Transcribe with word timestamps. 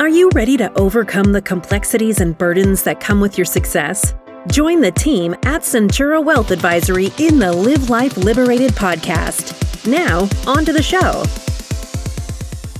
Are 0.00 0.08
you 0.08 0.30
ready 0.32 0.56
to 0.58 0.72
overcome 0.78 1.32
the 1.32 1.42
complexities 1.42 2.20
and 2.20 2.38
burdens 2.38 2.84
that 2.84 3.00
come 3.00 3.20
with 3.20 3.36
your 3.36 3.44
success? 3.44 4.14
Join 4.46 4.80
the 4.80 4.92
team 4.92 5.34
at 5.42 5.62
Centura 5.62 6.24
Wealth 6.24 6.52
Advisory 6.52 7.06
in 7.18 7.40
the 7.40 7.52
Live 7.52 7.90
Life 7.90 8.16
Liberated 8.16 8.70
podcast. 8.70 9.90
Now, 9.90 10.28
on 10.46 10.64
to 10.66 10.72
the 10.72 10.84
show. 10.84 11.24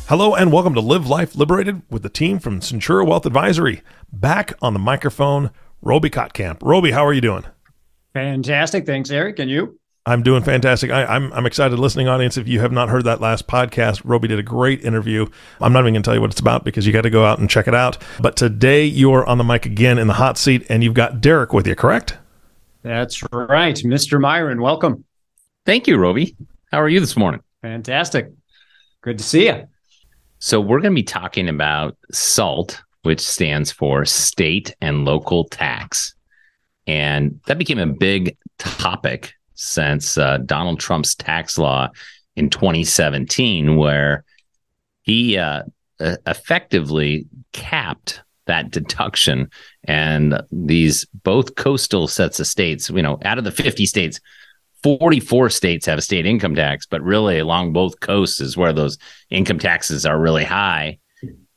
Hello 0.06 0.36
and 0.36 0.52
welcome 0.52 0.74
to 0.74 0.80
Live 0.80 1.08
Life 1.08 1.34
Liberated 1.34 1.82
with 1.90 2.04
the 2.04 2.08
team 2.08 2.38
from 2.38 2.60
Centura 2.60 3.04
Wealth 3.04 3.26
Advisory. 3.26 3.82
Back 4.12 4.52
on 4.62 4.72
the 4.72 4.78
microphone, 4.78 5.50
Roby 5.82 6.10
Kottkamp. 6.10 6.58
Roby, 6.62 6.92
how 6.92 7.04
are 7.04 7.12
you 7.12 7.20
doing? 7.20 7.42
Fantastic. 8.14 8.86
Thanks, 8.86 9.10
Eric. 9.10 9.40
And 9.40 9.50
you? 9.50 9.77
I'm 10.08 10.22
doing 10.22 10.42
fantastic. 10.42 10.90
I, 10.90 11.02
am 11.02 11.24
I'm, 11.24 11.32
I'm 11.34 11.46
excited, 11.46 11.78
listening 11.78 12.08
audience. 12.08 12.38
If 12.38 12.48
you 12.48 12.60
have 12.60 12.72
not 12.72 12.88
heard 12.88 13.04
that 13.04 13.20
last 13.20 13.46
podcast, 13.46 14.00
Roby 14.04 14.26
did 14.26 14.38
a 14.38 14.42
great 14.42 14.82
interview. 14.82 15.26
I'm 15.60 15.74
not 15.74 15.80
even 15.80 15.92
going 15.92 16.02
to 16.02 16.06
tell 16.06 16.14
you 16.14 16.22
what 16.22 16.30
it's 16.30 16.40
about 16.40 16.64
because 16.64 16.86
you 16.86 16.94
got 16.94 17.02
to 17.02 17.10
go 17.10 17.26
out 17.26 17.40
and 17.40 17.50
check 17.50 17.68
it 17.68 17.74
out. 17.74 17.98
But 18.18 18.34
today 18.34 18.86
you're 18.86 19.26
on 19.26 19.36
the 19.36 19.44
mic 19.44 19.66
again 19.66 19.98
in 19.98 20.06
the 20.06 20.14
hot 20.14 20.38
seat, 20.38 20.64
and 20.70 20.82
you've 20.82 20.94
got 20.94 21.20
Derek 21.20 21.52
with 21.52 21.66
you, 21.66 21.74
correct? 21.74 22.16
That's 22.82 23.22
right, 23.32 23.76
Mr. 23.76 24.18
Myron. 24.18 24.62
Welcome. 24.62 25.04
Thank 25.66 25.86
you, 25.86 25.98
Roby. 25.98 26.34
How 26.72 26.80
are 26.80 26.88
you 26.88 27.00
this 27.00 27.14
morning? 27.14 27.42
Fantastic. 27.60 28.32
Good 29.02 29.18
to 29.18 29.24
see 29.24 29.48
you. 29.48 29.68
So 30.38 30.58
we're 30.58 30.80
going 30.80 30.94
to 30.94 30.98
be 30.98 31.02
talking 31.02 31.50
about 31.50 31.98
SALT, 32.12 32.80
which 33.02 33.20
stands 33.20 33.70
for 33.70 34.06
State 34.06 34.74
and 34.80 35.04
Local 35.04 35.44
Tax. 35.44 36.14
And 36.86 37.40
that 37.46 37.58
became 37.58 37.78
a 37.78 37.86
big 37.86 38.38
topic 38.56 39.34
since 39.58 40.16
uh, 40.16 40.38
Donald 40.38 40.78
Trump's 40.78 41.16
tax 41.16 41.58
law 41.58 41.88
in 42.36 42.48
2017, 42.48 43.76
where 43.76 44.24
he 45.02 45.36
uh, 45.36 45.62
effectively 45.98 47.26
capped 47.52 48.22
that 48.46 48.70
deduction. 48.70 49.50
And 49.84 50.40
these 50.52 51.04
both 51.24 51.56
coastal 51.56 52.06
sets 52.06 52.38
of 52.38 52.46
states, 52.46 52.88
you 52.88 53.02
know, 53.02 53.18
out 53.24 53.38
of 53.38 53.44
the 53.44 53.50
50 53.50 53.84
states, 53.84 54.20
44 54.84 55.50
states 55.50 55.86
have 55.86 55.98
a 55.98 56.02
state 56.02 56.24
income 56.24 56.54
tax, 56.54 56.86
but 56.86 57.02
really 57.02 57.40
along 57.40 57.72
both 57.72 57.98
coasts 57.98 58.40
is 58.40 58.56
where 58.56 58.72
those 58.72 58.96
income 59.28 59.58
taxes 59.58 60.06
are 60.06 60.20
really 60.20 60.44
high. 60.44 60.98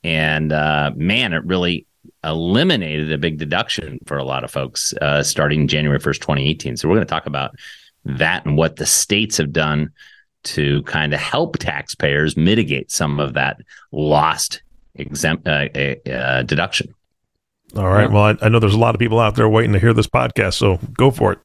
And 0.03 0.51
uh, 0.51 0.91
man, 0.95 1.33
it 1.33 1.45
really 1.45 1.85
eliminated 2.23 3.11
a 3.11 3.19
big 3.19 3.37
deduction 3.37 3.99
for 4.07 4.17
a 4.17 4.23
lot 4.23 4.43
of 4.43 4.49
folks 4.49 4.91
uh, 5.01 5.21
starting 5.21 5.67
January 5.67 5.99
1st, 5.99 6.19
2018. 6.19 6.77
So 6.77 6.87
we're 6.89 6.95
going 6.95 7.05
to 7.05 7.11
talk 7.11 7.27
about 7.27 7.51
that 8.05 8.45
and 8.45 8.57
what 8.57 8.77
the 8.77 8.85
states 8.85 9.37
have 9.37 9.51
done 9.51 9.91
to 10.43 10.81
kind 10.83 11.13
of 11.13 11.19
help 11.19 11.57
taxpayers 11.57 12.35
mitigate 12.35 12.91
some 12.91 13.19
of 13.19 13.33
that 13.33 13.61
lost 13.91 14.63
exempt 14.95 15.47
uh, 15.47 15.67
uh, 16.09 16.43
deduction. 16.43 16.93
All 17.75 17.89
right. 17.89 18.11
Well, 18.11 18.23
I, 18.23 18.37
I, 18.41 18.49
know 18.49 18.59
there's 18.59 18.73
a 18.73 18.79
lot 18.79 18.95
of 18.95 18.99
people 18.99 19.19
out 19.19 19.35
there 19.35 19.47
waiting 19.47 19.71
to 19.73 19.79
hear 19.79 19.93
this 19.93 20.07
podcast, 20.07 20.55
so 20.55 20.77
go 20.97 21.09
for 21.09 21.33
it. 21.33 21.39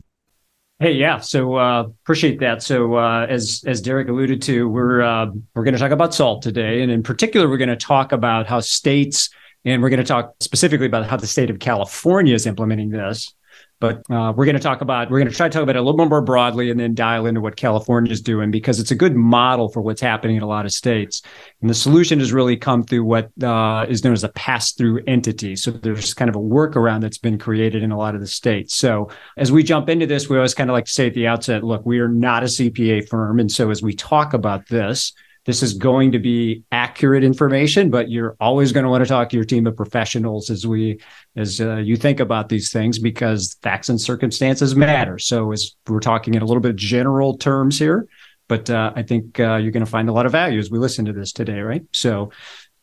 Hey, 0.81 0.93
yeah. 0.93 1.21
So 1.21 1.57
uh, 1.57 1.83
appreciate 1.83 2.41
that. 2.41 2.63
So 2.63 2.97
uh, 2.97 3.27
as 3.29 3.63
as 3.67 3.81
Derek 3.81 4.09
alluded 4.09 4.43
to, 4.43 4.69
we're 4.69 5.03
uh, 5.03 5.27
we're 5.55 5.65
going 5.65 5.75
to 5.75 5.81
talk 5.81 5.93
about 5.93 6.15
salt 6.15 6.43
today, 6.43 6.83
and 6.83 6.91
in 6.91 7.03
particular, 7.03 7.49
we're 7.49 7.57
going 7.59 7.69
to 7.69 7.77
talk 7.77 8.13
about 8.13 8.47
how 8.47 8.61
states, 8.61 9.31
and 9.65 9.81
we're 9.83 9.89
going 9.89 10.03
to 10.03 10.05
talk 10.05 10.35
specifically 10.41 10.87
about 10.87 11.07
how 11.07 11.17
the 11.17 11.27
state 11.27 11.49
of 11.49 11.61
California 11.61 12.35
is 12.35 12.47
implementing 12.47 12.91
this. 12.91 13.33
But 13.79 14.03
uh, 14.11 14.33
we're 14.35 14.47
going 14.47 14.57
to 14.57 14.63
talk 14.63 14.81
about 14.81 15.11
we're 15.11 15.19
going 15.19 15.31
to 15.31 15.37
try 15.37 15.49
to 15.49 15.53
talk 15.53 15.63
about 15.63 15.77
it 15.77 15.79
a 15.79 15.83
little 15.83 16.07
more 16.07 16.23
broadly 16.23 16.71
and 16.71 16.81
then 16.81 16.95
dial 16.95 17.27
into 17.27 17.41
what 17.41 17.57
California 17.57 18.11
is 18.11 18.23
doing 18.23 18.51
because 18.51 18.81
it's 18.81 18.91
a 18.91 18.95
good 18.95 19.15
model 19.15 19.69
for 19.69 19.83
what's 19.83 20.01
happening 20.01 20.37
in 20.37 20.43
a 20.43 20.47
lot 20.47 20.65
of 20.65 20.73
states. 20.73 21.23
And 21.61 21.69
the 21.69 21.75
solution 21.75 22.19
has 22.21 22.33
really 22.33 22.57
come 22.57 22.85
through 22.85 23.05
what 23.05 23.31
uh, 23.43 23.85
is 23.89 24.03
known 24.03 24.15
as 24.15 24.25
a 24.25 24.31
pass-through 24.31 25.03
entity. 25.07 25.57
So 25.57 25.71
there's 25.71 26.15
kind 26.15 26.31
of 26.31 26.37
a 26.37 26.41
workaround 26.41 27.03
that's 27.03 27.19
been 27.19 27.39
created 27.39 27.83
in 27.83 27.93
a 27.93 27.99
lot 27.99 28.15
of 28.15 28.21
the 28.21 28.27
states. 28.27 28.77
So 28.77 29.11
as 29.37 29.53
we 29.53 29.63
jump 29.63 29.89
into 29.89 30.07
this, 30.07 30.29
we 30.29 30.37
always 30.37 30.55
kind 30.55 30.71
of 30.71 30.75
like 30.75 30.87
to 30.87 30.93
say 30.93 31.09
at 31.09 31.15
the 31.15 31.27
outset, 31.27 31.63
look, 31.63 31.85
we 31.85 31.99
are 31.99 32.09
not 32.09 32.43
a 32.43 32.47
CPA 32.47 33.09
firm, 33.09 33.39
and 33.39 33.51
so 33.53 33.71
as 33.71 33.83
we 33.83 33.95
talk 33.95 34.33
about 34.33 34.69
this 34.69 35.13
this 35.47 35.63
is 35.63 35.75
going 35.75 36.13
to 36.13 36.19
be 36.19 36.65
accurate 36.73 37.25
information 37.25 37.91
but 37.91 38.11
you're 38.11 38.37
always 38.41 38.73
going 38.73 38.85
to 38.85 38.91
want 38.91 39.03
to 39.03 39.09
talk 39.09 39.31
to 39.31 39.37
your 39.37 39.45
team 39.45 39.67
of 39.67 39.77
professionals 39.77 40.51
as 40.51 40.67
we 40.67 41.01
as 41.37 41.61
uh, 41.61 41.77
you 41.77 41.97
think 41.97 42.21
about 42.21 42.49
these 42.49 42.71
things 42.71 42.99
because 42.99 43.57
facts 43.63 43.89
and 43.89 44.01
circumstances 44.01 44.75
matter. 44.77 45.19
So 45.19 45.53
as 45.53 45.75
we're 45.89 46.01
talking 46.01 46.35
in 46.35 46.43
a 46.43 46.45
little 46.45 46.61
bit 46.61 46.77
general 46.77 47.39
terms 47.39 47.79
here 47.79 48.07
but 48.49 48.69
uh, 48.69 48.93
i 48.95 49.03
think 49.03 49.41
uh, 49.41 49.57
you're 49.57 49.73
going 49.73 49.85
to 49.85 49.91
find 49.91 50.09
a 50.09 50.13
lot 50.13 50.27
of 50.27 50.33
value 50.33 50.59
as 50.59 50.71
we 50.71 50.79
listen 50.79 51.05
to 51.07 51.13
this 51.13 51.33
today 51.33 51.61
right? 51.61 51.85
So 51.93 52.31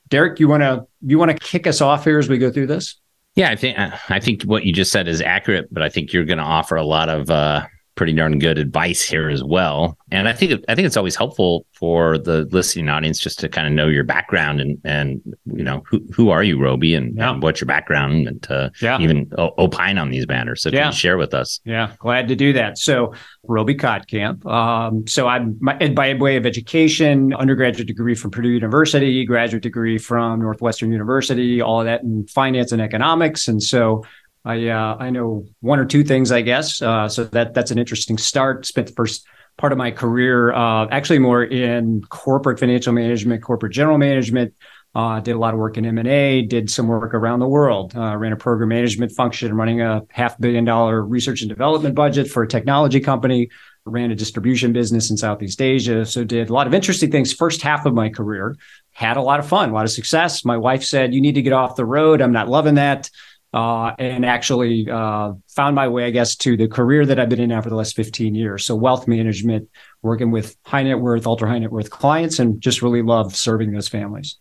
derek 0.10 0.40
you 0.40 0.48
want 0.48 0.64
to 0.64 0.88
you 1.02 1.20
want 1.20 1.32
to 1.32 1.38
kick 1.38 1.68
us 1.68 1.82
off 1.82 2.06
here 2.06 2.20
as 2.20 2.30
we 2.30 2.38
go 2.38 2.52
through 2.52 2.68
this? 2.68 3.00
Yeah 3.36 3.50
i 3.50 3.56
think 3.56 3.78
i 3.78 4.20
think 4.20 4.44
what 4.44 4.64
you 4.64 4.74
just 4.74 4.92
said 4.92 5.08
is 5.08 5.22
accurate 5.22 5.74
but 5.74 5.84
i 5.84 5.90
think 5.90 6.14
you're 6.14 6.26
going 6.26 6.38
to 6.38 6.44
offer 6.44 6.76
a 6.76 6.84
lot 6.84 7.10
of 7.10 7.30
uh, 7.30 7.66
pretty 7.96 8.14
darn 8.14 8.40
good 8.40 8.58
advice 8.58 9.04
here 9.04 9.30
as 9.30 9.44
well. 9.44 9.98
And 10.12 10.28
I 10.28 10.34
think 10.34 10.64
I 10.68 10.76
think 10.76 10.86
it's 10.86 10.98
always 10.98 11.16
helpful 11.16 11.66
for 11.74 12.18
the 12.18 12.46
listening 12.52 12.90
audience 12.90 13.20
just 13.20 13.40
to 13.40 13.50
kind 13.50 13.68
of 13.68 13.74
know 13.74 13.88
your 13.88 14.04
background 14.04 14.62
and 14.62 14.80
and 14.84 15.22
you 15.46 15.64
know 15.64 15.84
who 15.88 16.06
who 16.14 16.30
are 16.30 16.44
you, 16.44 16.60
Roby, 16.60 16.96
and, 16.96 17.16
yeah. 17.16 17.32
and 17.32 17.42
what's 17.42 17.62
your 17.62 17.68
background, 17.68 18.28
and 18.28 18.42
to 18.44 18.72
yeah. 18.82 19.00
even 19.00 19.30
opine 19.38 19.98
on 19.98 20.10
these 20.10 20.28
matters. 20.28 20.62
So 20.62 20.70
can 20.70 20.78
yeah. 20.78 20.86
you 20.88 20.94
share 20.94 21.18
with 21.18 21.34
us? 21.34 21.60
Yeah, 21.66 21.94
glad 22.00 22.28
to 22.28 22.36
do 22.36 22.54
that. 22.54 22.78
So 22.78 23.14
Roby 23.44 23.76
Kottkamp. 23.76 24.46
Um, 24.46 25.08
so 25.08 25.28
I'm 25.28 25.58
my, 25.60 25.76
by 25.90 26.14
way 26.14 26.38
of 26.38 26.46
education, 26.46 27.34
undergraduate 27.34 27.88
degree 27.88 28.16
from 28.16 28.32
Purdue 28.32 28.50
University, 28.50 29.26
graduate 29.26 29.64
degree 29.64 29.98
from 29.98 30.42
Northwestern 30.42 30.92
University, 30.92 31.62
all 31.62 31.80
of 31.80 31.86
that 31.86 32.02
in 32.02 32.28
finance 32.28 32.72
and 32.72 32.82
economics, 32.82 33.48
and 33.48 33.62
so 33.62 34.04
I 34.46 34.68
uh, 34.68 34.98
I 35.00 35.10
know 35.10 35.46
one 35.62 35.80
or 35.80 35.86
two 35.86 36.04
things, 36.04 36.32
I 36.32 36.42
guess. 36.42 36.82
Uh, 36.82 37.08
so 37.08 37.24
that 37.26 37.54
that's 37.54 37.72
an 37.72 37.80
interesting 37.80 38.18
start. 38.18 38.66
Spent 38.66 38.88
the 38.88 38.94
first 38.94 39.26
part 39.58 39.72
of 39.72 39.78
my 39.78 39.92
career 39.92 40.52
uh, 40.54 40.88
actually 40.90 41.20
more 41.20 41.44
in 41.44 42.02
corporate 42.10 42.60
financial 42.60 42.94
management, 42.94 43.44
corporate 43.44 43.74
general 43.74 43.98
management. 43.98 44.54
Uh, 44.96 45.20
did 45.20 45.32
a 45.32 45.40
lot 45.40 45.56
of 45.56 45.60
work 45.60 45.78
in 45.78 45.86
M 45.86 45.98
and 45.98 46.08
A. 46.08 46.44
Did 46.44 46.70
some 46.70 46.88
work 46.88 47.16
around 47.16 47.40
the 47.40 47.48
world. 47.48 47.96
Uh, 47.96 48.16
ran 48.16 48.32
a 48.32 48.36
program 48.36 48.70
management 48.70 49.12
function, 49.12 49.56
running 49.56 49.82
a 49.82 50.02
half 50.10 50.38
billion 50.40 50.66
dollar 50.66 51.04
research 51.04 51.42
and 51.42 51.50
development 51.50 51.96
budget 51.96 52.30
for 52.30 52.44
a 52.44 52.48
technology 52.48 53.00
company. 53.00 53.50
Ran 53.86 54.12
a 54.12 54.16
distribution 54.16 54.72
business 54.72 55.10
in 55.10 55.18
Southeast 55.18 55.62
Asia. 55.62 56.06
So 56.06 56.24
did 56.24 56.50
a 56.50 56.54
lot 56.54 56.68
of 56.68 56.74
interesting 56.74 57.12
things. 57.12 57.34
First 57.34 57.62
half 57.62 57.86
of 57.86 57.94
my 57.94 58.10
career, 58.10 58.56
had 58.92 59.18
a 59.18 59.22
lot 59.22 59.40
of 59.40 59.48
fun, 59.48 59.72
a 59.72 59.74
lot 59.74 59.86
of 59.86 59.92
success. 59.92 60.46
My 60.46 60.58
wife 60.58 60.84
said, 60.84 61.14
"You 61.14 61.22
need 61.22 61.36
to 61.36 61.42
get 61.42 61.54
off 61.54 61.76
the 61.76 61.86
road. 61.86 62.22
I'm 62.22 62.32
not 62.32 62.48
loving 62.48 62.76
that." 62.76 63.10
Uh, 63.54 63.94
and 64.00 64.26
actually 64.26 64.90
uh, 64.90 65.34
found 65.48 65.76
my 65.76 65.88
way, 65.88 66.06
I 66.06 66.10
guess, 66.10 66.36
to 66.38 66.58
the 66.58 66.68
career 66.68 67.06
that 67.06 67.20
I've 67.20 67.30
been 67.30 67.40
in 67.40 67.50
now 67.50 67.62
for 67.62 67.70
the 67.70 67.76
last 67.76 67.96
15 67.96 68.34
years. 68.34 68.66
So 68.66 68.76
wealth 68.76 69.08
management, 69.08 69.70
working 70.02 70.32
with 70.32 70.56
high 70.66 70.84
net 70.84 71.00
worth, 71.00 71.28
ultra 71.28 71.48
high 71.48 71.60
net 71.60 71.72
worth 71.72 71.92
clients, 71.92 72.40
and 72.40 72.60
just 72.60 72.82
really 72.82 73.04
love 73.04 73.36
serving 73.36 73.72
those 73.72 73.88
families. 73.88 74.38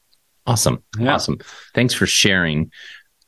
Awesome. 0.47 0.83
Yeah. 0.99 1.15
Awesome. 1.15 1.39
Thanks 1.75 1.95
for 1.95 2.07
sharing. 2.07 2.73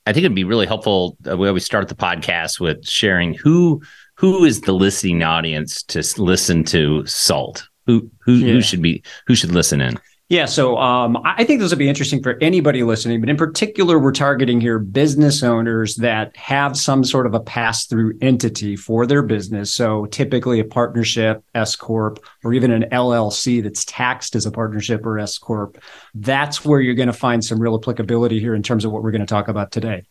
I 0.06 0.12
think 0.12 0.24
it'd 0.24 0.34
be 0.34 0.44
really 0.44 0.66
helpful. 0.66 1.16
Uh, 1.28 1.36
we 1.36 1.48
always 1.48 1.64
start 1.64 1.88
the 1.88 1.94
podcast 1.94 2.60
with 2.60 2.86
sharing 2.86 3.34
who 3.34 3.82
who 4.16 4.44
is 4.44 4.60
the 4.62 4.72
listening 4.72 5.22
audience 5.22 5.82
to 5.84 6.02
listen 6.22 6.64
to 6.64 7.04
Salt. 7.06 7.68
Who 7.86 8.10
who 8.20 8.34
yeah. 8.34 8.52
who 8.52 8.62
should 8.62 8.82
be 8.82 9.02
who 9.26 9.34
should 9.34 9.52
listen 9.52 9.80
in? 9.80 9.98
Yeah, 10.30 10.46
so 10.46 10.78
um, 10.78 11.18
I 11.22 11.44
think 11.44 11.60
this 11.60 11.70
will 11.70 11.78
be 11.78 11.88
interesting 11.88 12.22
for 12.22 12.38
anybody 12.40 12.82
listening, 12.82 13.20
but 13.20 13.28
in 13.28 13.36
particular, 13.36 13.98
we're 13.98 14.10
targeting 14.10 14.58
here 14.58 14.78
business 14.78 15.42
owners 15.42 15.96
that 15.96 16.34
have 16.34 16.78
some 16.78 17.04
sort 17.04 17.26
of 17.26 17.34
a 17.34 17.40
pass 17.40 17.84
through 17.84 18.16
entity 18.22 18.74
for 18.74 19.06
their 19.06 19.22
business. 19.22 19.74
So 19.74 20.06
typically 20.06 20.60
a 20.60 20.64
partnership, 20.64 21.44
S 21.54 21.76
Corp, 21.76 22.24
or 22.42 22.54
even 22.54 22.70
an 22.70 22.86
LLC 22.90 23.62
that's 23.62 23.84
taxed 23.84 24.34
as 24.34 24.46
a 24.46 24.50
partnership 24.50 25.04
or 25.04 25.18
S 25.18 25.36
Corp. 25.36 25.76
That's 26.14 26.64
where 26.64 26.80
you're 26.80 26.94
going 26.94 27.08
to 27.08 27.12
find 27.12 27.44
some 27.44 27.60
real 27.60 27.76
applicability 27.76 28.40
here 28.40 28.54
in 28.54 28.62
terms 28.62 28.86
of 28.86 28.92
what 28.92 29.02
we're 29.02 29.10
going 29.10 29.20
to 29.20 29.26
talk 29.26 29.48
about 29.48 29.72
today. 29.72 30.04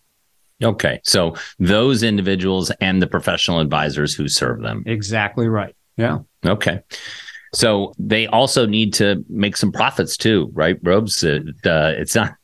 Okay. 0.62 1.02
So 1.04 1.36
those 1.58 2.04
individuals 2.04 2.70
and 2.82 3.02
the 3.02 3.08
professional 3.08 3.60
advisors 3.60 4.14
who 4.14 4.28
serve 4.28 4.62
them. 4.62 4.84
Exactly 4.86 5.48
right. 5.48 5.76
Yeah. 5.98 6.20
Okay. 6.46 6.82
So 7.54 7.94
they 8.00 8.28
also 8.28 8.66
need 8.66 8.94
to 8.96 9.24
make 9.30 9.56
some 9.56 9.72
profits 9.72 10.18
too, 10.18 10.50
right, 10.54 10.78
Robes? 10.82 11.24
Uh, 11.24 11.42
it's 11.64 12.16
not 12.16 12.36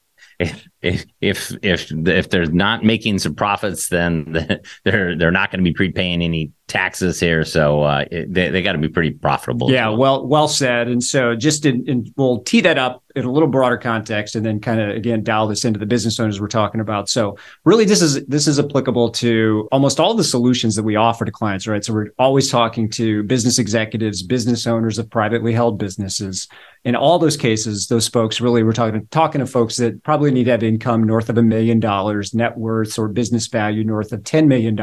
if 0.82 1.06
if 1.20 1.52
if 1.62 1.92
if 1.92 2.30
they're 2.30 2.46
not 2.46 2.84
making 2.84 3.20
some 3.20 3.36
profits, 3.36 3.90
then 3.90 4.60
they're 4.86 5.18
they're 5.18 5.32
not 5.32 5.52
going 5.52 5.64
to 5.64 5.70
be 5.70 5.74
prepaying 5.74 6.22
any 6.22 6.52
taxes 6.70 7.20
here, 7.20 7.44
so 7.44 7.82
uh, 7.82 8.06
they 8.10 8.50
they 8.50 8.62
got 8.62 8.74
to 8.74 8.78
be 8.78 8.88
pretty 8.88 9.12
profitable. 9.12 9.70
Yeah, 9.70 9.90
well. 9.90 10.26
well 10.26 10.48
said. 10.48 10.88
And 10.88 11.04
so 11.04 11.36
just 11.36 11.66
in, 11.66 11.86
in, 11.88 12.14
we'll 12.16 12.40
tee 12.44 12.62
that 12.62 12.78
up 12.78 13.04
in 13.16 13.26
a 13.26 13.32
little 13.32 13.50
broader 13.50 13.78
context, 13.78 14.36
and 14.36 14.46
then 14.46 14.62
kind 14.62 14.80
of 14.80 14.96
again 14.96 15.24
dial 15.24 15.48
this 15.48 15.66
into 15.66 15.80
the 15.80 15.86
business 15.86 16.20
owners 16.20 16.40
we're 16.40 16.48
talking 16.48 16.80
about. 16.80 17.10
So 17.10 17.38
really, 17.66 17.84
this 17.84 18.02
is 18.02 18.26
this 18.28 18.48
is 18.48 18.60
applicable 18.60 19.10
to 19.12 19.68
almost 19.72 20.00
all 20.00 20.14
the 20.14 20.24
solutions 20.24 20.76
that 20.76 20.84
we 20.84 20.96
offer 20.96 21.26
to 21.26 21.32
clients, 21.32 21.68
right? 21.68 21.84
So 21.84 21.94
we're 21.94 22.12
always 22.18 22.50
talking 22.50 22.90
to 22.92 23.24
business 23.24 23.60
executives, 23.60 24.24
business 24.24 24.66
owners 24.66 24.98
of 24.98 25.10
privately 25.10 25.52
held 25.52 25.78
businesses. 25.78 26.48
In 26.86 26.96
all 26.96 27.20
those 27.20 27.36
cases, 27.36 27.88
those 27.88 28.08
folks 28.08 28.40
really 28.40 28.64
we're 28.64 28.72
talking 28.72 29.06
talking 29.12 29.40
to 29.40 29.48
folks 29.48 29.76
that 29.78 30.02
probably 30.04 30.32
need 30.32 30.46
to 30.46 30.52
have 30.52 30.64
income 30.70 31.04
north 31.04 31.30
of 31.30 31.38
a 31.38 31.44
million 31.44 31.80
dollars, 31.80 32.34
net 32.34 32.58
worth 32.58 32.98
or 32.98 33.10
business 33.10 33.48
value 33.48 33.84
north 33.84 34.14
of 34.14 34.22
$10 34.22 34.48
million. 34.48 34.78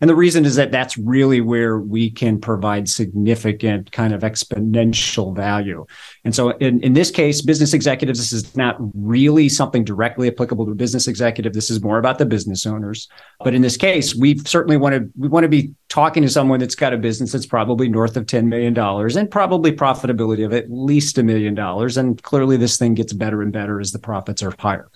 And 0.00 0.08
the 0.08 0.14
reason 0.14 0.46
is 0.46 0.56
that 0.56 0.72
that's 0.72 0.96
really 0.96 1.40
where 1.40 1.78
we 1.78 2.10
can 2.10 2.40
provide 2.40 2.88
significant 2.88 3.92
kind 3.92 4.14
of 4.14 4.22
exponential 4.22 5.36
value. 5.36 5.84
And 6.24 6.34
so 6.34 6.50
in, 6.50 6.80
in 6.82 6.94
this 6.94 7.10
case, 7.10 7.42
business 7.42 7.74
executives, 7.74 8.18
this 8.18 8.32
is 8.32 8.56
not 8.56 8.76
really 8.94 9.48
something 9.48 9.84
directly 9.84 10.28
applicable 10.28 10.64
to 10.66 10.72
a 10.72 10.74
business 10.74 11.06
executive. 11.06 11.52
This 11.52 11.70
is 11.70 11.82
more 11.82 11.98
about 11.98 12.18
the 12.18 12.26
business 12.26 12.64
owners. 12.66 13.08
But 13.44 13.54
in 13.54 13.60
this 13.60 13.76
case, 13.76 14.14
we 14.14 14.38
certainly 14.38 14.78
want 14.78 14.94
to 14.94 15.10
we 15.18 15.28
want 15.28 15.44
to 15.44 15.48
be 15.48 15.74
talking 15.88 16.22
to 16.22 16.30
someone 16.30 16.60
that's 16.60 16.74
got 16.74 16.94
a 16.94 16.98
business 16.98 17.32
that's 17.32 17.46
probably 17.46 17.88
north 17.88 18.16
of 18.16 18.24
$10 18.24 18.46
million 18.46 18.78
and 18.78 19.30
probably 19.30 19.72
profitability 19.72 20.46
of 20.46 20.54
at 20.54 20.70
least 20.70 21.18
a 21.18 21.22
million 21.22 21.54
dollars. 21.54 21.96
And 21.96 22.22
clearly 22.22 22.56
this 22.56 22.78
thing 22.78 22.94
gets 22.94 23.12
better 23.12 23.42
and 23.42 23.52
better 23.52 23.80
as 23.80 23.92
the 23.92 23.98
profits 23.98 24.42
are 24.42 24.54
higher. 24.58 24.88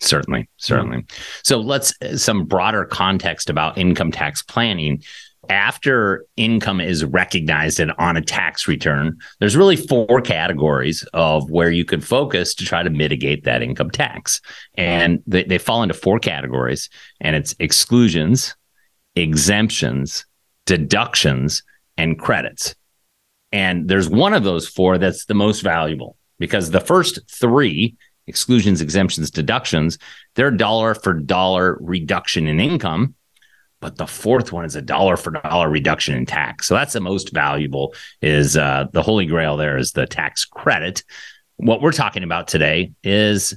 Certainly, 0.00 0.48
certainly. 0.56 0.98
Mm-hmm. 0.98 1.22
So 1.42 1.60
let's 1.60 1.94
some 2.16 2.44
broader 2.44 2.84
context 2.84 3.50
about 3.50 3.78
income 3.78 4.12
tax 4.12 4.42
planning. 4.42 5.02
After 5.48 6.26
income 6.36 6.80
is 6.80 7.04
recognized 7.04 7.78
and 7.78 7.92
on 7.98 8.16
a 8.16 8.20
tax 8.20 8.66
return, 8.66 9.16
there's 9.38 9.56
really 9.56 9.76
four 9.76 10.20
categories 10.20 11.04
of 11.14 11.48
where 11.50 11.70
you 11.70 11.84
could 11.84 12.04
focus 12.04 12.52
to 12.56 12.64
try 12.64 12.82
to 12.82 12.90
mitigate 12.90 13.44
that 13.44 13.62
income 13.62 13.90
tax. 13.90 14.40
And 14.76 15.22
they, 15.26 15.44
they 15.44 15.58
fall 15.58 15.82
into 15.82 15.94
four 15.94 16.18
categories, 16.18 16.90
and 17.20 17.36
it's 17.36 17.54
exclusions, 17.60 18.56
exemptions, 19.14 20.26
deductions, 20.64 21.62
and 21.96 22.18
credits. 22.18 22.74
And 23.52 23.88
there's 23.88 24.08
one 24.08 24.34
of 24.34 24.42
those 24.42 24.66
four 24.66 24.98
that's 24.98 25.26
the 25.26 25.34
most 25.34 25.60
valuable 25.60 26.16
because 26.38 26.70
the 26.70 26.80
first 26.80 27.20
three 27.30 27.96
exclusions, 28.26 28.80
exemptions, 28.80 29.30
deductions, 29.30 29.98
they're 30.34 30.50
dollar 30.50 30.94
for 30.94 31.14
dollar 31.14 31.78
reduction 31.80 32.46
in 32.46 32.60
income. 32.60 33.14
But 33.80 33.96
the 33.96 34.06
fourth 34.06 34.52
one 34.52 34.64
is 34.64 34.74
a 34.74 34.82
dollar 34.82 35.16
for 35.16 35.32
dollar 35.32 35.68
reduction 35.68 36.14
in 36.14 36.26
tax. 36.26 36.66
So 36.66 36.74
that's 36.74 36.94
the 36.94 37.00
most 37.00 37.32
valuable 37.32 37.94
is 38.22 38.56
uh, 38.56 38.86
the 38.92 39.02
holy 39.02 39.26
grail 39.26 39.56
there 39.56 39.76
is 39.76 39.92
the 39.92 40.06
tax 40.06 40.44
credit. 40.44 41.04
What 41.56 41.82
we're 41.82 41.92
talking 41.92 42.22
about 42.22 42.48
today 42.48 42.92
is 43.04 43.56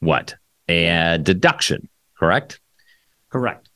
what? 0.00 0.34
A 0.68 1.18
deduction, 1.22 1.88
correct? 2.18 2.60
Correct. 3.28 3.68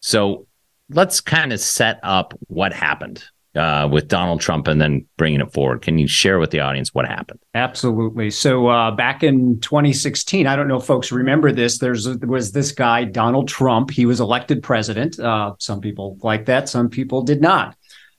So 0.00 0.46
let's 0.88 1.20
kind 1.20 1.52
of 1.52 1.60
set 1.60 1.98
up 2.02 2.34
what 2.46 2.72
happened 2.72 3.24
uh, 3.56 3.88
with 3.90 4.08
Donald 4.08 4.40
Trump 4.40 4.68
and 4.68 4.80
then 4.80 5.06
bringing 5.16 5.40
it 5.40 5.52
forward. 5.52 5.82
Can 5.82 5.98
you 5.98 6.06
share 6.06 6.38
with 6.38 6.50
the 6.50 6.60
audience 6.60 6.94
what 6.94 7.06
happened? 7.06 7.40
Absolutely. 7.54 8.30
So 8.30 8.68
uh, 8.68 8.90
back 8.90 9.22
in 9.22 9.60
2016, 9.60 10.46
I 10.46 10.56
don't 10.56 10.68
know 10.68 10.76
if 10.76 10.84
folks 10.84 11.10
remember 11.10 11.52
this. 11.52 11.78
There's 11.78 12.04
there 12.04 12.28
was 12.28 12.52
this 12.52 12.72
guy 12.72 13.04
Donald 13.04 13.48
Trump. 13.48 13.90
He 13.90 14.06
was 14.06 14.20
elected 14.20 14.62
president. 14.62 15.18
Uh, 15.18 15.54
some 15.58 15.80
people 15.80 16.18
like 16.22 16.46
that. 16.46 16.68
Some 16.68 16.88
people 16.88 17.22
did 17.22 17.40
not. 17.40 17.76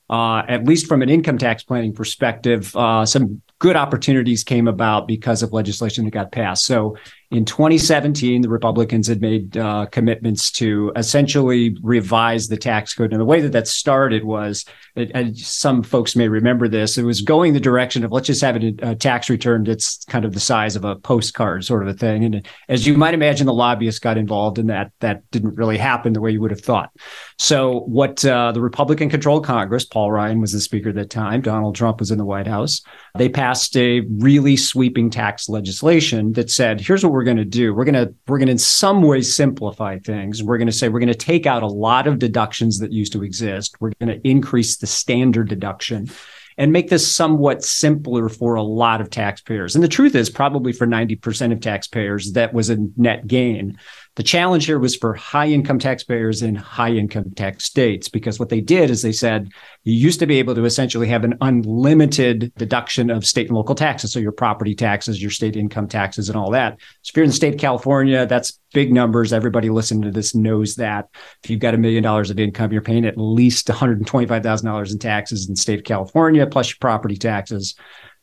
Uh, 0.09 0.41
at 0.47 0.63
least 0.63 0.87
from 0.87 1.01
an 1.01 1.09
income 1.09 1.37
tax 1.37 1.63
planning 1.63 1.93
perspective, 1.93 2.73
uh, 2.77 3.05
some 3.05 3.41
good 3.59 3.75
opportunities 3.75 4.43
came 4.43 4.67
about 4.67 5.07
because 5.07 5.41
of 5.41 5.53
legislation 5.53 6.05
that 6.05 6.11
got 6.11 6.31
passed. 6.31 6.65
So 6.65 6.95
in 7.29 7.43
2017, 7.43 8.41
the 8.41 8.47
Republicans 8.47 9.07
had 9.07 9.19
made 9.19 9.57
uh, 9.57 9.87
commitments 9.87 10.49
to 10.51 10.93
essentially 10.95 11.75
revise 11.81 12.47
the 12.47 12.55
tax 12.55 12.93
code. 12.93 13.11
And 13.11 13.19
the 13.19 13.25
way 13.25 13.41
that 13.41 13.51
that 13.51 13.67
started 13.67 14.23
was, 14.23 14.63
and 14.95 15.37
some 15.37 15.83
folks 15.83 16.15
may 16.15 16.29
remember 16.29 16.69
this, 16.69 16.97
it 16.97 17.03
was 17.03 17.21
going 17.21 17.51
the 17.51 17.59
direction 17.59 18.05
of 18.05 18.13
let's 18.13 18.27
just 18.27 18.41
have 18.41 18.55
a, 18.55 18.73
a 18.81 18.95
tax 18.95 19.29
return 19.29 19.65
that's 19.65 20.05
kind 20.05 20.23
of 20.23 20.33
the 20.33 20.39
size 20.39 20.77
of 20.77 20.85
a 20.85 20.95
postcard, 20.95 21.65
sort 21.65 21.81
of 21.81 21.89
a 21.89 21.93
thing. 21.93 22.23
And 22.23 22.47
as 22.69 22.87
you 22.87 22.95
might 22.95 23.13
imagine, 23.13 23.45
the 23.45 23.53
lobbyists 23.53 23.99
got 23.99 24.17
involved 24.17 24.57
in 24.57 24.67
that. 24.67 24.93
That 25.01 25.29
didn't 25.31 25.55
really 25.55 25.77
happen 25.77 26.13
the 26.13 26.21
way 26.21 26.31
you 26.31 26.39
would 26.39 26.51
have 26.51 26.61
thought. 26.61 26.91
So 27.37 27.81
what 27.81 28.23
uh, 28.23 28.53
the 28.53 28.61
Republican-controlled 28.61 29.43
Congress, 29.43 29.83
Paul 29.83 30.13
Ryan 30.13 30.39
was 30.39 30.53
the 30.53 30.61
speaker 30.61 30.89
at 30.89 30.95
that 30.95 31.09
time, 31.09 31.41
Donald 31.41 31.75
Trump 31.75 31.99
was 31.99 32.09
in 32.09 32.17
the 32.17 32.25
White 32.25 32.47
House. 32.47 32.81
They 33.17 33.27
passed 33.27 33.46
passed 33.47 33.77
a 33.77 34.01
really 34.17 34.57
sweeping 34.57 35.09
tax 35.09 35.47
legislation 35.47 36.33
that 36.33 36.51
said, 36.51 36.81
here's 36.81 37.01
what 37.01 37.13
we're 37.13 37.23
going 37.23 37.37
to 37.37 37.45
do. 37.45 37.73
We're 37.73 37.85
going 37.85 37.95
to 37.95 38.13
we're 38.27 38.39
going 38.39 38.47
to 38.47 38.51
in 38.51 38.57
some 38.57 39.01
way 39.01 39.21
simplify 39.21 39.99
things. 39.99 40.43
We're 40.43 40.57
going 40.57 40.67
to 40.67 40.73
say 40.73 40.89
we're 40.89 40.99
going 40.99 41.07
to 41.07 41.15
take 41.15 41.45
out 41.45 41.63
a 41.63 41.67
lot 41.67 42.07
of 42.07 42.19
deductions 42.19 42.79
that 42.79 42.91
used 42.91 43.13
to 43.13 43.23
exist. 43.23 43.77
We're 43.79 43.93
going 44.01 44.09
to 44.09 44.27
increase 44.27 44.75
the 44.75 44.87
standard 44.87 45.47
deduction 45.47 46.09
and 46.57 46.73
make 46.73 46.89
this 46.89 47.09
somewhat 47.09 47.63
simpler 47.63 48.27
for 48.27 48.55
a 48.55 48.63
lot 48.63 48.99
of 48.99 49.09
taxpayers. 49.09 49.75
And 49.75 49.83
the 49.83 49.87
truth 49.87 50.13
is, 50.15 50.29
probably 50.29 50.73
for 50.73 50.85
90% 50.85 51.53
of 51.53 51.61
taxpayers, 51.61 52.33
that 52.33 52.53
was 52.53 52.69
a 52.69 52.77
net 52.97 53.27
gain. 53.27 53.77
The 54.17 54.23
challenge 54.23 54.65
here 54.65 54.79
was 54.79 54.95
for 54.95 55.13
high 55.13 55.45
income 55.45 55.77
taxpayers 55.77 56.41
in 56.41 56.55
high 56.55 56.89
income 56.89 57.29
tax 57.35 57.65
states, 57.65 58.09
because 58.09 58.39
what 58.39 58.49
they 58.49 58.61
did 58.61 58.89
is 58.89 59.03
they 59.03 59.11
said 59.11 59.51
you 59.83 59.93
used 59.93 60.19
to 60.21 60.25
be 60.25 60.39
able 60.39 60.55
to 60.55 60.65
essentially 60.65 61.07
have 61.07 61.23
an 61.23 61.35
unlimited 61.39 62.51
deduction 62.55 63.11
of 63.11 63.27
state 63.27 63.47
and 63.47 63.55
local 63.55 63.75
taxes. 63.75 64.11
So 64.11 64.17
your 64.17 64.31
property 64.31 64.73
taxes, 64.73 65.21
your 65.21 65.29
state 65.29 65.55
income 65.55 65.87
taxes, 65.87 66.29
and 66.29 66.35
all 66.37 66.49
that. 66.49 66.79
So 67.03 67.11
if 67.11 67.15
you're 67.15 67.25
in 67.25 67.29
the 67.29 67.35
state 67.35 67.53
of 67.53 67.59
California, 67.59 68.25
that's 68.25 68.59
big 68.73 68.91
numbers. 68.91 69.33
Everybody 69.33 69.69
listening 69.69 70.01
to 70.01 70.11
this 70.11 70.33
knows 70.33 70.77
that. 70.77 71.09
If 71.43 71.51
you've 71.51 71.59
got 71.59 71.75
a 71.75 71.77
million 71.77 72.01
dollars 72.01 72.31
of 72.31 72.39
income, 72.39 72.71
you're 72.71 72.81
paying 72.81 73.05
at 73.05 73.19
least 73.19 73.67
$125,000 73.67 74.91
in 74.91 74.97
taxes 74.97 75.47
in 75.47 75.53
the 75.53 75.61
state 75.61 75.77
of 75.77 75.85
California, 75.85 76.47
plus 76.47 76.69
your 76.69 76.77
property 76.81 77.17
taxes 77.17 77.75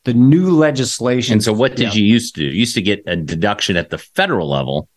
the 0.05 0.12
new 0.12 0.50
legislation. 0.50 1.35
And 1.35 1.43
so, 1.43 1.52
what 1.52 1.76
did 1.76 1.94
yeah. 1.94 2.00
you 2.00 2.05
used 2.05 2.35
to 2.35 2.43
do? 2.43 2.46
You 2.49 2.61
used 2.61 2.75
to 2.75 2.82
get 2.82 3.02
a 3.06 3.17
deduction 3.17 3.79
at 3.79 3.88
the 3.88 3.96
federal 3.96 4.50
level 4.50 4.88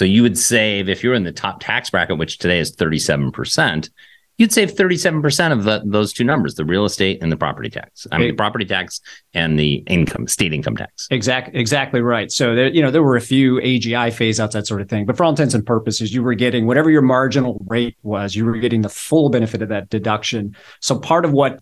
so 0.00 0.06
you 0.06 0.22
would 0.22 0.38
save 0.38 0.88
if 0.88 1.04
you're 1.04 1.12
in 1.12 1.24
the 1.24 1.30
top 1.30 1.60
tax 1.60 1.90
bracket, 1.90 2.16
which 2.16 2.38
today 2.38 2.58
is 2.58 2.74
37%, 2.74 3.90
you'd 4.38 4.50
save 4.50 4.72
37% 4.72 5.52
of 5.52 5.64
the, 5.64 5.82
those 5.84 6.14
two 6.14 6.24
numbers, 6.24 6.54
the 6.54 6.64
real 6.64 6.86
estate 6.86 7.22
and 7.22 7.30
the 7.30 7.36
property 7.36 7.68
tax. 7.68 8.06
I 8.10 8.16
mean, 8.16 8.28
the 8.28 8.34
property 8.34 8.64
tax 8.64 9.02
and 9.34 9.58
the 9.58 9.74
income, 9.88 10.26
state 10.26 10.54
income 10.54 10.74
tax. 10.74 11.06
Exactly, 11.10 11.60
exactly 11.60 12.00
right. 12.00 12.32
So 12.32 12.54
there, 12.54 12.68
you 12.68 12.80
know, 12.80 12.90
there 12.90 13.02
were 13.02 13.16
a 13.16 13.20
few 13.20 13.56
AGI 13.56 14.10
phase 14.10 14.40
outs, 14.40 14.54
that 14.54 14.66
sort 14.66 14.80
of 14.80 14.88
thing. 14.88 15.04
But 15.04 15.18
for 15.18 15.24
all 15.24 15.30
intents 15.32 15.52
and 15.52 15.66
purposes, 15.66 16.14
you 16.14 16.22
were 16.22 16.32
getting 16.32 16.66
whatever 16.66 16.90
your 16.90 17.02
marginal 17.02 17.62
rate 17.66 17.98
was, 18.02 18.34
you 18.34 18.46
were 18.46 18.56
getting 18.56 18.80
the 18.80 18.88
full 18.88 19.28
benefit 19.28 19.60
of 19.60 19.68
that 19.68 19.90
deduction. 19.90 20.56
So 20.80 20.98
part 20.98 21.26
of 21.26 21.32
what 21.32 21.60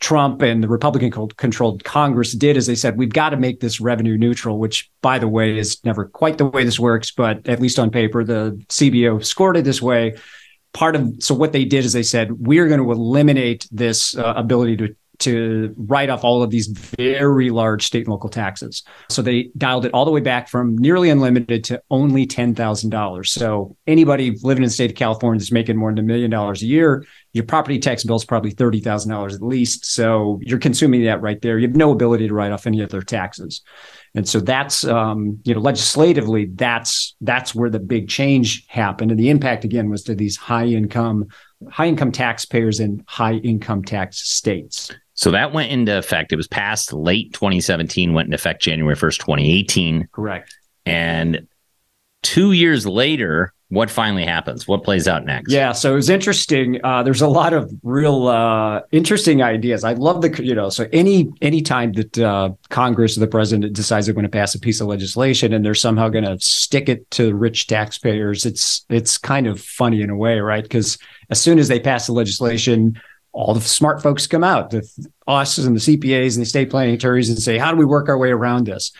Trump 0.00 0.42
and 0.42 0.62
the 0.62 0.68
Republican 0.68 1.10
controlled 1.36 1.84
Congress 1.84 2.32
did 2.32 2.56
is 2.56 2.66
they 2.66 2.74
said, 2.74 2.98
we've 2.98 3.12
got 3.12 3.30
to 3.30 3.36
make 3.36 3.60
this 3.60 3.80
revenue 3.80 4.18
neutral, 4.18 4.58
which, 4.58 4.90
by 5.00 5.18
the 5.18 5.28
way, 5.28 5.58
is 5.58 5.82
never 5.84 6.04
quite 6.04 6.38
the 6.38 6.44
way 6.44 6.64
this 6.64 6.78
works, 6.78 7.10
but 7.10 7.48
at 7.48 7.60
least 7.60 7.78
on 7.78 7.90
paper, 7.90 8.22
the 8.22 8.62
CBO 8.68 9.24
scored 9.24 9.56
it 9.56 9.64
this 9.64 9.80
way. 9.80 10.14
Part 10.74 10.96
of 10.96 11.14
so 11.20 11.34
what 11.34 11.52
they 11.52 11.64
did 11.64 11.84
is 11.86 11.94
they 11.94 12.02
said, 12.02 12.32
we're 12.32 12.68
going 12.68 12.82
to 12.82 12.92
eliminate 12.92 13.66
this 13.72 14.16
uh, 14.16 14.34
ability 14.36 14.76
to 14.78 14.96
to 15.20 15.74
write 15.76 16.10
off 16.10 16.24
all 16.24 16.42
of 16.42 16.50
these 16.50 16.66
very 16.66 17.50
large 17.50 17.86
state 17.86 18.04
and 18.04 18.08
local 18.08 18.28
taxes. 18.28 18.82
So 19.08 19.22
they 19.22 19.50
dialed 19.56 19.86
it 19.86 19.92
all 19.92 20.04
the 20.04 20.10
way 20.10 20.20
back 20.20 20.48
from 20.48 20.76
nearly 20.76 21.10
unlimited 21.10 21.64
to 21.64 21.82
only 21.90 22.26
$10,000. 22.26 23.26
So 23.26 23.76
anybody 23.86 24.36
living 24.42 24.62
in 24.62 24.68
the 24.68 24.72
state 24.72 24.90
of 24.90 24.96
California 24.96 25.38
that's 25.38 25.52
making 25.52 25.76
more 25.76 25.90
than 25.90 25.98
a 25.98 26.02
million 26.02 26.30
dollars 26.30 26.62
a 26.62 26.66
year, 26.66 27.04
your 27.32 27.44
property 27.44 27.78
tax 27.78 28.02
bill 28.02 28.16
is 28.16 28.24
probably 28.24 28.52
$30,000 28.52 29.34
at 29.34 29.42
least. 29.42 29.84
So 29.84 30.40
you're 30.42 30.58
consuming 30.58 31.04
that 31.04 31.20
right 31.20 31.40
there. 31.42 31.58
You 31.58 31.68
have 31.68 31.76
no 31.76 31.90
ability 31.90 32.28
to 32.28 32.34
write 32.34 32.52
off 32.52 32.66
any 32.66 32.82
other 32.82 33.02
taxes. 33.02 33.62
And 34.14 34.26
so 34.26 34.40
that's, 34.40 34.84
um, 34.84 35.38
you 35.44 35.54
know, 35.54 35.60
legislatively, 35.60 36.46
that's, 36.46 37.14
that's 37.20 37.54
where 37.54 37.68
the 37.68 37.78
big 37.78 38.08
change 38.08 38.66
happened. 38.68 39.10
And 39.10 39.20
the 39.20 39.28
impact 39.28 39.64
again 39.64 39.90
was 39.90 40.04
to 40.04 40.14
these 40.14 40.38
high 40.38 40.64
income, 40.64 41.26
high 41.70 41.88
income 41.88 42.10
taxpayers 42.10 42.80
in 42.80 43.04
high 43.06 43.34
income 43.34 43.84
tax 43.84 44.26
states. 44.26 44.90
So 45.16 45.30
that 45.30 45.52
went 45.52 45.72
into 45.72 45.96
effect. 45.96 46.32
It 46.32 46.36
was 46.36 46.46
passed 46.46 46.92
late 46.92 47.32
2017, 47.32 48.12
went 48.12 48.26
into 48.26 48.36
effect 48.36 48.62
January 48.62 48.94
1st, 48.94 49.18
2018. 49.18 50.08
Correct. 50.12 50.56
And 50.84 51.48
two 52.22 52.52
years 52.52 52.86
later, 52.86 53.52
what 53.68 53.90
finally 53.90 54.24
happens? 54.24 54.68
What 54.68 54.84
plays 54.84 55.08
out 55.08 55.24
next? 55.24 55.50
Yeah, 55.50 55.72
so 55.72 55.92
it 55.92 55.96
was 55.96 56.08
interesting. 56.08 56.78
Uh, 56.84 57.02
there's 57.02 57.22
a 57.22 57.28
lot 57.28 57.52
of 57.52 57.72
real 57.82 58.28
uh, 58.28 58.82
interesting 58.92 59.42
ideas. 59.42 59.82
I 59.82 59.94
love 59.94 60.22
the 60.22 60.44
you 60.44 60.54
know 60.54 60.68
so 60.70 60.86
any 60.92 61.28
any 61.42 61.62
time 61.62 61.92
that 61.94 62.16
uh, 62.16 62.50
Congress 62.68 63.16
or 63.16 63.20
the 63.20 63.26
president 63.26 63.72
decides 63.74 64.06
they're 64.06 64.14
going 64.14 64.22
to 64.22 64.28
pass 64.30 64.54
a 64.54 64.60
piece 64.60 64.80
of 64.80 64.86
legislation 64.86 65.52
and 65.52 65.64
they're 65.64 65.74
somehow 65.74 66.08
going 66.08 66.24
to 66.24 66.38
stick 66.38 66.88
it 66.88 67.10
to 67.12 67.34
rich 67.34 67.66
taxpayers, 67.66 68.46
it's 68.46 68.84
it's 68.88 69.18
kind 69.18 69.48
of 69.48 69.60
funny 69.60 70.00
in 70.00 70.10
a 70.10 70.16
way, 70.16 70.38
right? 70.38 70.62
Because 70.62 70.96
as 71.30 71.40
soon 71.40 71.58
as 71.58 71.66
they 71.66 71.80
pass 71.80 72.06
the 72.06 72.12
legislation, 72.12 73.00
all 73.36 73.52
the 73.52 73.60
smart 73.60 74.02
folks 74.02 74.26
come 74.26 74.42
out, 74.42 74.70
the 74.70 74.82
us 75.26 75.58
and 75.58 75.76
the 75.76 75.80
CPAs 75.80 76.34
and 76.34 76.38
the 76.38 76.42
estate 76.42 76.70
planning 76.70 76.94
attorneys, 76.94 77.28
and 77.28 77.38
say, 77.38 77.58
how 77.58 77.70
do 77.70 77.76
we 77.76 77.84
work 77.84 78.08
our 78.08 78.16
way 78.16 78.30
around 78.30 78.66
this? 78.66 78.92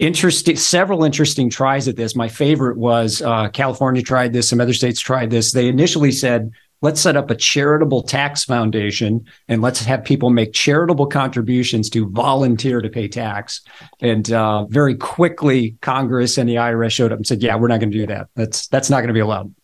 Interesting, 0.00 0.56
several 0.56 1.04
interesting 1.04 1.48
tries 1.48 1.86
at 1.86 1.94
this. 1.94 2.16
My 2.16 2.28
favorite 2.28 2.76
was 2.76 3.22
uh, 3.22 3.48
California 3.50 4.02
tried 4.02 4.32
this. 4.32 4.48
Some 4.48 4.60
other 4.60 4.74
states 4.74 5.00
tried 5.00 5.30
this. 5.30 5.52
They 5.52 5.68
initially 5.68 6.10
said 6.10 6.50
let's 6.80 7.00
set 7.00 7.16
up 7.16 7.30
a 7.30 7.36
charitable 7.36 8.02
tax 8.02 8.44
foundation 8.44 9.24
and 9.48 9.62
let's 9.62 9.82
have 9.84 10.04
people 10.04 10.28
make 10.28 10.52
charitable 10.52 11.06
contributions 11.06 11.88
to 11.88 12.10
volunteer 12.10 12.82
to 12.82 12.90
pay 12.90 13.08
tax. 13.08 13.62
And 14.00 14.30
uh, 14.32 14.66
very 14.66 14.96
quickly, 14.96 15.76
Congress 15.80 16.36
and 16.36 16.46
the 16.48 16.56
IRS 16.56 16.90
showed 16.90 17.12
up 17.12 17.18
and 17.18 17.26
said, 17.26 17.42
"Yeah, 17.42 17.56
we're 17.56 17.68
not 17.68 17.80
going 17.80 17.92
to 17.92 17.98
do 17.98 18.06
that. 18.08 18.26
That's 18.34 18.66
that's 18.66 18.90
not 18.90 18.98
going 18.98 19.08
to 19.08 19.14
be 19.14 19.20
allowed." 19.20 19.54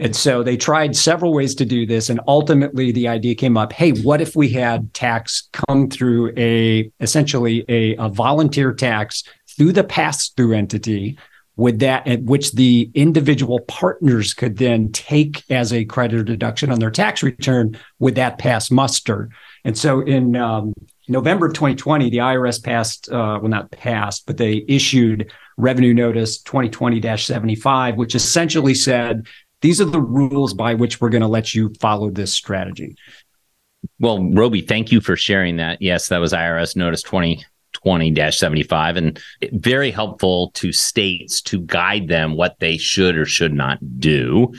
And 0.00 0.16
so 0.16 0.42
they 0.42 0.56
tried 0.56 0.96
several 0.96 1.34
ways 1.34 1.54
to 1.56 1.66
do 1.66 1.84
this, 1.84 2.08
and 2.08 2.20
ultimately 2.26 2.90
the 2.90 3.06
idea 3.06 3.34
came 3.34 3.58
up: 3.58 3.72
Hey, 3.72 3.90
what 3.90 4.22
if 4.22 4.34
we 4.34 4.48
had 4.48 4.92
tax 4.94 5.48
come 5.52 5.90
through 5.90 6.32
a 6.38 6.90
essentially 7.00 7.64
a, 7.68 7.94
a 7.96 8.08
volunteer 8.08 8.72
tax 8.72 9.22
through 9.56 9.72
the 9.72 9.84
pass-through 9.84 10.54
entity? 10.54 11.18
with 11.56 11.80
that 11.80 12.06
at 12.06 12.22
which 12.22 12.52
the 12.52 12.90
individual 12.94 13.60
partners 13.60 14.32
could 14.32 14.56
then 14.56 14.90
take 14.92 15.44
as 15.50 15.74
a 15.74 15.84
credit 15.84 16.20
or 16.20 16.24
deduction 16.24 16.72
on 16.72 16.78
their 16.78 16.90
tax 16.90 17.22
return 17.22 17.76
would 17.98 18.14
that 18.14 18.38
pass 18.38 18.70
muster 18.70 19.28
and 19.64 19.76
so 19.76 20.00
in 20.00 20.36
um, 20.36 20.72
november 21.08 21.46
of 21.46 21.52
2020 21.52 22.08
the 22.08 22.16
irs 22.16 22.62
passed 22.62 23.10
uh, 23.10 23.38
well 23.42 23.48
not 23.48 23.70
passed 23.72 24.24
but 24.26 24.38
they 24.38 24.64
issued 24.68 25.30
revenue 25.58 25.92
notice 25.92 26.42
2020-75 26.44 27.96
which 27.96 28.14
essentially 28.14 28.74
said 28.74 29.26
these 29.60 29.80
are 29.80 29.86
the 29.86 30.00
rules 30.00 30.54
by 30.54 30.74
which 30.74 31.00
we're 31.00 31.10
going 31.10 31.20
to 31.20 31.28
let 31.28 31.54
you 31.54 31.72
follow 31.80 32.10
this 32.10 32.32
strategy 32.32 32.96
well 33.98 34.22
roby 34.32 34.60
thank 34.60 34.92
you 34.92 35.00
for 35.00 35.16
sharing 35.16 35.56
that 35.56 35.80
yes 35.80 36.08
that 36.08 36.18
was 36.18 36.32
irs 36.32 36.76
notice 36.76 37.02
20 37.02 37.44
20-75 37.84 38.96
and 38.96 39.22
very 39.52 39.90
helpful 39.90 40.50
to 40.52 40.72
states 40.72 41.40
to 41.42 41.60
guide 41.60 42.08
them 42.08 42.36
what 42.36 42.58
they 42.58 42.76
should 42.76 43.16
or 43.16 43.24
should 43.24 43.54
not 43.54 43.78
do. 43.98 44.52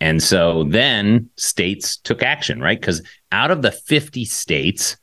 And 0.00 0.22
so 0.22 0.64
then 0.64 1.30
states 1.36 1.96
took 1.96 2.22
action, 2.22 2.60
right? 2.60 2.80
Because 2.80 3.02
out 3.30 3.50
of 3.50 3.62
the 3.62 3.70
50 3.70 4.24
states, 4.24 4.96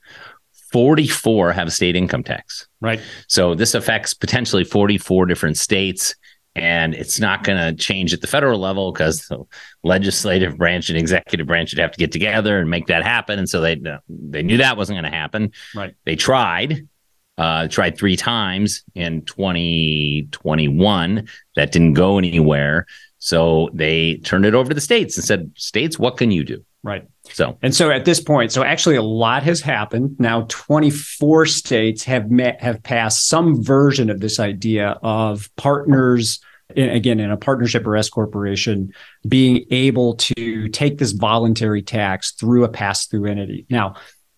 44 0.72 1.52
have 1.52 1.72
state 1.72 1.96
income 1.96 2.22
tax. 2.22 2.68
Right. 2.80 3.00
So 3.26 3.54
this 3.54 3.74
affects 3.74 4.14
potentially 4.14 4.64
44 4.64 5.26
different 5.26 5.56
states. 5.56 6.14
And 6.56 6.94
it's 6.94 7.20
not 7.20 7.44
going 7.44 7.58
to 7.58 7.74
change 7.80 8.12
at 8.12 8.20
the 8.20 8.26
federal 8.26 8.58
level 8.58 8.90
because 8.92 9.28
the 9.28 9.44
legislative 9.84 10.58
branch 10.58 10.90
and 10.90 10.98
executive 10.98 11.46
branch 11.46 11.72
would 11.72 11.78
have 11.78 11.92
to 11.92 11.98
get 11.98 12.10
together 12.10 12.58
and 12.58 12.68
make 12.68 12.88
that 12.88 13.04
happen. 13.04 13.38
And 13.38 13.48
so 13.48 13.60
they 13.60 13.80
they 14.08 14.42
knew 14.42 14.56
that 14.56 14.76
wasn't 14.76 15.00
going 15.00 15.08
to 15.10 15.16
happen. 15.16 15.52
Right. 15.74 15.94
They 16.04 16.16
tried, 16.16 16.88
uh, 17.38 17.68
tried 17.68 17.96
three 17.96 18.16
times 18.16 18.82
in 18.94 19.24
2021. 19.26 21.28
That 21.54 21.72
didn't 21.72 21.94
go 21.94 22.18
anywhere. 22.18 22.86
So 23.18 23.70
they 23.72 24.16
turned 24.16 24.44
it 24.44 24.54
over 24.54 24.70
to 24.70 24.74
the 24.74 24.80
states 24.80 25.16
and 25.16 25.24
said, 25.24 25.52
States, 25.54 25.96
what 25.98 26.16
can 26.16 26.32
you 26.32 26.42
do? 26.42 26.64
Right. 26.82 27.06
So, 27.32 27.58
and 27.62 27.74
so 27.74 27.90
at 27.90 28.04
this 28.04 28.20
point, 28.20 28.52
so 28.52 28.62
actually 28.62 28.96
a 28.96 29.02
lot 29.02 29.42
has 29.42 29.60
happened. 29.60 30.16
Now, 30.18 30.46
24 30.48 31.46
states 31.46 32.04
have 32.04 32.30
met, 32.30 32.60
have 32.60 32.82
passed 32.82 33.28
some 33.28 33.62
version 33.62 34.10
of 34.10 34.20
this 34.20 34.40
idea 34.40 34.98
of 35.02 35.48
partners, 35.56 36.40
again, 36.76 37.20
in 37.20 37.30
a 37.30 37.36
partnership 37.36 37.86
or 37.86 37.96
S 37.96 38.08
corporation, 38.08 38.92
being 39.26 39.64
able 39.70 40.14
to 40.16 40.68
take 40.68 40.98
this 40.98 41.12
voluntary 41.12 41.82
tax 41.82 42.32
through 42.32 42.64
a 42.64 42.68
pass 42.68 43.06
through 43.06 43.26
entity. 43.26 43.66
Now, 43.70 43.94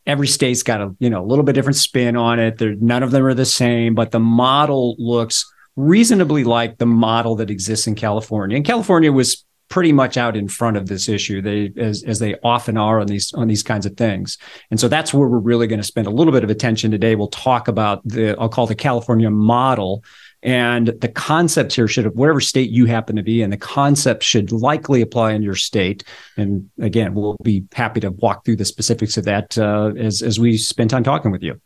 every 0.06 0.26
state's 0.26 0.62
got 0.62 0.80
a 0.80 0.94
you 0.99 1.11
know 1.11 1.22
a 1.22 1.26
little 1.26 1.44
bit 1.44 1.54
different 1.54 1.76
spin 1.76 2.16
on 2.16 2.38
it. 2.38 2.58
They're, 2.58 2.75
none 2.75 3.02
of 3.02 3.11
them 3.11 3.25
are 3.25 3.34
the 3.34 3.44
same, 3.44 3.94
but 3.94 4.11
the 4.11 4.20
model 4.20 4.96
looks 4.99 5.50
reasonably 5.76 6.44
like 6.44 6.78
the 6.78 6.87
model 6.87 7.37
that 7.37 7.50
exists 7.50 7.87
in 7.87 7.94
California. 7.94 8.56
And 8.56 8.66
California 8.66 9.12
was 9.12 9.44
pretty 9.73 9.91
much 9.91 10.19
out 10.19 10.37
in 10.37 10.49
front 10.49 10.76
of 10.76 10.87
this 10.87 11.09
issue 11.09 11.41
they 11.41 11.73
as, 11.81 12.02
as 12.02 12.19
they 12.19 12.37
often 12.43 12.76
are 12.76 13.00
on 13.00 13.07
these 13.07 13.33
on 13.33 13.49
these 13.49 13.62
kinds 13.62 13.87
of 13.87 13.97
things 13.97 14.37
and 14.71 14.79
so 14.79 14.87
that's 14.87 15.14
where 15.14 15.26
we're 15.26 15.38
really 15.38 15.67
going 15.67 15.81
to 15.81 15.87
spend 15.87 16.07
a 16.07 16.11
little 16.11 16.31
bit 16.31 16.45
of 16.45 16.50
attention 16.50 16.91
today 16.91 17.14
we'll 17.14 17.29
talk 17.29 17.69
about 17.69 18.07
the 18.07 18.38
i'll 18.38 18.50
call 18.50 18.67
the 18.67 18.75
california 18.75 19.31
model 19.31 20.05
and 20.43 20.88
the 20.88 21.09
concepts 21.09 21.75
here 21.75 21.88
should 21.88 22.05
have 22.05 22.12
whatever 22.12 22.38
state 22.38 22.69
you 22.69 22.85
happen 22.85 23.17
to 23.17 23.23
be 23.23 23.43
in, 23.43 23.50
the 23.50 23.57
concept 23.57 24.25
should 24.25 24.50
likely 24.50 25.00
apply 25.00 25.33
in 25.33 25.43
your 25.43 25.55
state. 25.55 26.02
And 26.37 26.69
again, 26.81 27.14
we'll 27.14 27.37
be 27.45 27.64
happy 27.73 28.00
to 28.00 28.11
walk 28.11 28.45
through 28.45 28.57
the 28.57 28.64
specifics 28.64 29.17
of 29.17 29.25
that 29.26 29.57
uh, 29.57 29.93
as, 29.97 30.21
as 30.21 30.41
we 30.41 30.57
spend 30.57 30.91
time 30.91 31.05
talking 31.05 31.31
with 31.31 31.45
you. 31.45 31.61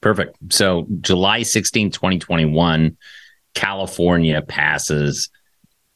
Perfect. 0.00 0.36
So 0.50 0.88
July 1.00 1.44
16, 1.44 1.92
2021, 1.92 2.96
California 3.54 4.42
passes 4.42 5.30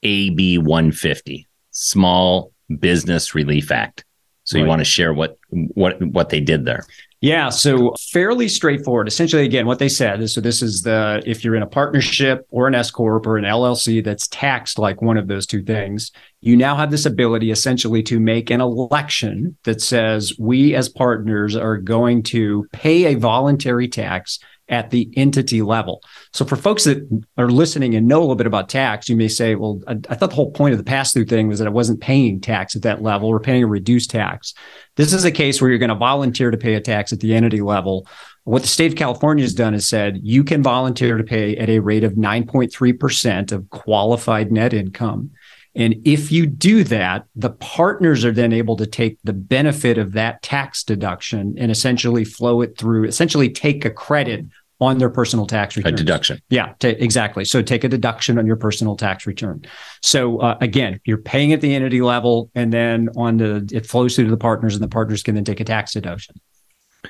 AB 0.03 0.59
150, 0.59 1.47
Small 1.71 2.53
Business 2.79 3.35
Relief 3.35 3.71
Act. 3.71 4.05
So 4.45 4.57
right. 4.57 4.63
you 4.63 4.69
want 4.69 4.81
to 4.81 4.85
share 4.85 5.13
what 5.13 5.39
what 5.51 6.01
what 6.01 6.29
they 6.29 6.41
did 6.41 6.65
there? 6.65 6.87
Yeah, 7.23 7.49
so 7.49 7.95
fairly 8.13 8.47
straightforward. 8.47 9.09
Essentially, 9.09 9.45
again, 9.45 9.67
what 9.67 9.79
they 9.79 9.89
said 9.89 10.21
is 10.21 10.35
so 10.35 10.41
this 10.41 10.63
is 10.63 10.83
the 10.83 11.23
if 11.27 11.43
you're 11.43 11.57
in 11.57 11.63
a 11.63 11.67
partnership 11.67 12.47
or 12.51 12.69
an 12.69 12.75
S 12.75 12.91
corp 12.91 13.27
or 13.27 13.39
an 13.39 13.45
LLC 13.45 14.05
that's 14.05 14.29
taxed 14.29 14.79
like 14.79 15.01
one 15.01 15.17
of 15.17 15.27
those 15.27 15.47
two 15.47 15.63
things, 15.63 16.13
you 16.41 16.57
now 16.57 16.77
have 16.77 16.91
this 16.91 17.07
ability 17.07 17.51
essentially 17.51 18.03
to 18.05 18.21
make 18.21 18.51
an 18.51 18.61
election 18.61 19.57
that 19.65 19.81
says 19.81 20.35
we 20.39 20.75
as 20.75 20.89
partners 20.91 21.57
are 21.57 21.79
going 21.79 22.23
to 22.25 22.69
pay 22.73 23.07
a 23.07 23.15
voluntary 23.15 23.89
tax 23.89 24.39
at 24.69 24.91
the 24.91 25.11
entity 25.17 25.63
level. 25.63 26.03
So 26.33 26.45
for 26.45 26.57
folks 26.57 26.85
that 26.85 27.25
are 27.39 27.49
listening 27.49 27.95
and 27.95 28.09
know 28.09 28.19
a 28.19 28.23
little 28.23 28.35
bit 28.35 28.47
about 28.47 28.69
tax, 28.69 29.09
you 29.09 29.17
may 29.17 29.29
say, 29.29 29.55
well, 29.55 29.81
I, 29.87 29.93
I 30.11 30.15
thought 30.15 30.31
the 30.31 30.37
whole 30.37 30.51
point 30.51 30.73
of 30.73 30.79
the 30.79 30.85
pass 30.85 31.13
through 31.13 31.27
thing 31.27 31.49
was 31.49 31.59
that 31.59 31.69
I 31.69 31.71
wasn't 31.71 32.01
paying 32.01 32.41
tax 32.41 32.75
at 32.75 32.83
that 32.83 33.03
level 33.03 33.29
or 33.29 33.39
paying 33.39 33.63
a 33.63 33.69
reduced 33.69 34.11
tax. 34.11 34.55
This 34.97 35.13
is 35.13 35.25
a 35.25 35.31
case 35.31 35.61
where 35.61 35.71
you're 35.71 35.79
going 35.79 35.91
to 35.91 35.95
volunteer 35.95 36.51
to 36.51 36.57
pay 36.57 36.75
a 36.75 36.81
tax 36.81 37.13
at 37.13 37.21
the 37.21 37.35
entity 37.35 37.61
level. 37.61 38.09
What 38.45 38.63
the 38.63 38.69
state 38.69 38.93
of 38.93 38.99
California 38.99 39.45
has 39.45 39.55
done 39.55 39.75
is 39.75 39.89
said 39.89 40.21
you 40.23 40.45
can 40.45 40.63
volunteer 40.63 41.17
to 41.17 41.25
pay 41.25 41.57
at 41.57 41.69
a 41.69 41.81
rate 41.81 42.05
of 42.05 42.15
9.3% 42.15 43.53
of 43.53 43.71
qualified 43.71 44.51
net 44.53 44.73
income. 44.73 45.33
And 45.77 45.95
if 46.05 46.33
you 46.33 46.47
do 46.47 46.85
that, 46.85 47.27
the 47.37 47.51
partners 47.51 48.25
are 48.25 48.33
then 48.33 48.53
able 48.53 48.77
to 48.77 48.87
take 48.87 49.19
the 49.25 49.35
benefit 49.35 49.99
of 49.99 50.13
that 50.13 50.43
tax 50.43 50.83
deduction 50.83 51.55
and 51.59 51.71
essentially 51.71 52.25
flow 52.25 52.63
it 52.63 52.79
through, 52.79 53.05
essentially 53.05 53.51
take 53.51 53.85
a 53.85 53.91
credit 53.91 54.47
on 54.81 54.99
their 54.99 55.11
personal 55.11 55.47
tax 55.47 55.77
return. 55.77 55.95
A 55.95 55.97
deduction. 55.97 56.41
Yeah, 56.51 56.75
t- 56.79 56.89
exactly. 56.89 57.45
So 57.45 57.63
take 57.63 57.85
a 57.85 57.89
deduction 57.89 58.39
on 58.39 58.47
your 58.47 58.57
personal 58.57 58.97
tax 58.97 59.27
return. 59.27 59.65
So 60.03 60.39
uh, 60.39 60.59
again, 60.61 61.01
you're 61.05 61.19
paying 61.19 61.53
at 61.53 61.61
the 61.61 61.75
entity 61.75 62.03
level, 62.03 62.51
and 62.55 62.73
then 62.73 63.09
on 63.17 63.39
the 63.39 63.69
it 63.73 63.87
flows 63.87 64.17
through 64.17 64.27
to 64.27 64.31
the 64.31 64.37
partners, 64.37 64.75
and 64.75 64.83
the 64.83 64.89
partners 64.89 65.23
can 65.23 65.35
then 65.35 65.45
take 65.45 65.61
a 65.61 65.65
tax 65.65 65.93
deduction. 65.93 66.41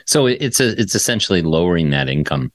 So 0.04 0.26
it's 0.26 0.60
a 0.60 0.80
it's 0.80 0.94
essentially 0.94 1.42
lowering 1.42 1.90
that 1.90 2.08
income, 2.08 2.52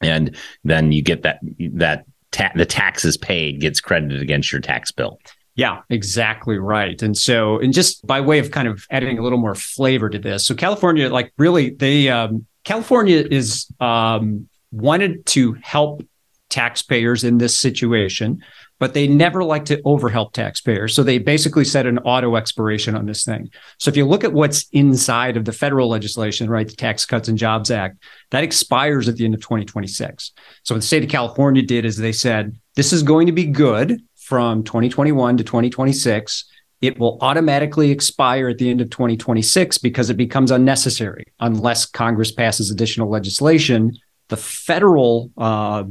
and 0.00 0.36
then 0.64 0.92
you 0.92 1.02
get 1.02 1.22
that 1.22 1.40
that 1.74 2.06
ta- 2.32 2.52
the 2.54 2.66
taxes 2.66 3.16
paid 3.16 3.60
gets 3.60 3.80
credited 3.80 4.20
against 4.20 4.50
your 4.50 4.60
tax 4.60 4.90
bill. 4.90 5.20
Yeah, 5.54 5.82
exactly 5.90 6.58
right. 6.58 7.00
And 7.02 7.16
so, 7.16 7.58
and 7.58 7.72
just 7.74 8.06
by 8.06 8.20
way 8.20 8.38
of 8.38 8.50
kind 8.50 8.66
of 8.66 8.86
adding 8.90 9.18
a 9.18 9.22
little 9.22 9.38
more 9.38 9.54
flavor 9.54 10.08
to 10.08 10.18
this, 10.18 10.46
so 10.46 10.54
California, 10.54 11.10
like 11.10 11.32
really, 11.36 11.70
they 11.70 12.08
um, 12.08 12.46
California 12.64 13.24
is 13.30 13.70
um, 13.78 14.48
wanted 14.70 15.26
to 15.26 15.52
help 15.62 16.02
taxpayers 16.48 17.24
in 17.24 17.38
this 17.38 17.56
situation, 17.56 18.42
but 18.82 18.94
they 18.94 19.06
never 19.06 19.44
like 19.44 19.64
to 19.66 19.80
overhelp 19.82 20.32
taxpayers. 20.32 20.92
So 20.92 21.04
they 21.04 21.18
basically 21.18 21.64
set 21.64 21.86
an 21.86 21.98
auto 21.98 22.34
expiration 22.34 22.96
on 22.96 23.06
this 23.06 23.22
thing. 23.22 23.48
So 23.78 23.90
if 23.90 23.96
you 23.96 24.04
look 24.04 24.24
at 24.24 24.32
what's 24.32 24.66
inside 24.72 25.36
of 25.36 25.44
the 25.44 25.52
federal 25.52 25.88
legislation, 25.88 26.50
right, 26.50 26.66
the 26.66 26.74
Tax 26.74 27.06
Cuts 27.06 27.28
and 27.28 27.38
Jobs 27.38 27.70
Act, 27.70 28.02
that 28.32 28.42
expires 28.42 29.08
at 29.08 29.14
the 29.14 29.24
end 29.24 29.34
of 29.34 29.40
2026. 29.40 30.32
So 30.64 30.74
what 30.74 30.80
the 30.80 30.86
state 30.88 31.04
of 31.04 31.10
California 31.10 31.62
did 31.62 31.84
is 31.84 31.96
they 31.96 32.10
said, 32.10 32.58
this 32.74 32.92
is 32.92 33.04
going 33.04 33.28
to 33.28 33.32
be 33.32 33.44
good 33.44 34.02
from 34.16 34.64
2021 34.64 35.36
to 35.36 35.44
2026 35.44 36.46
it 36.80 36.98
will 36.98 37.16
automatically 37.20 37.92
expire 37.92 38.48
at 38.48 38.58
the 38.58 38.68
end 38.68 38.80
of 38.80 38.90
2026 38.90 39.78
because 39.78 40.10
it 40.10 40.16
becomes 40.16 40.50
unnecessary 40.50 41.26
unless 41.38 41.86
Congress 41.86 42.32
passes 42.32 42.72
additional 42.72 43.08
legislation. 43.08 43.96
The 44.26 44.36
federal 44.36 45.30
uh, 45.38 45.84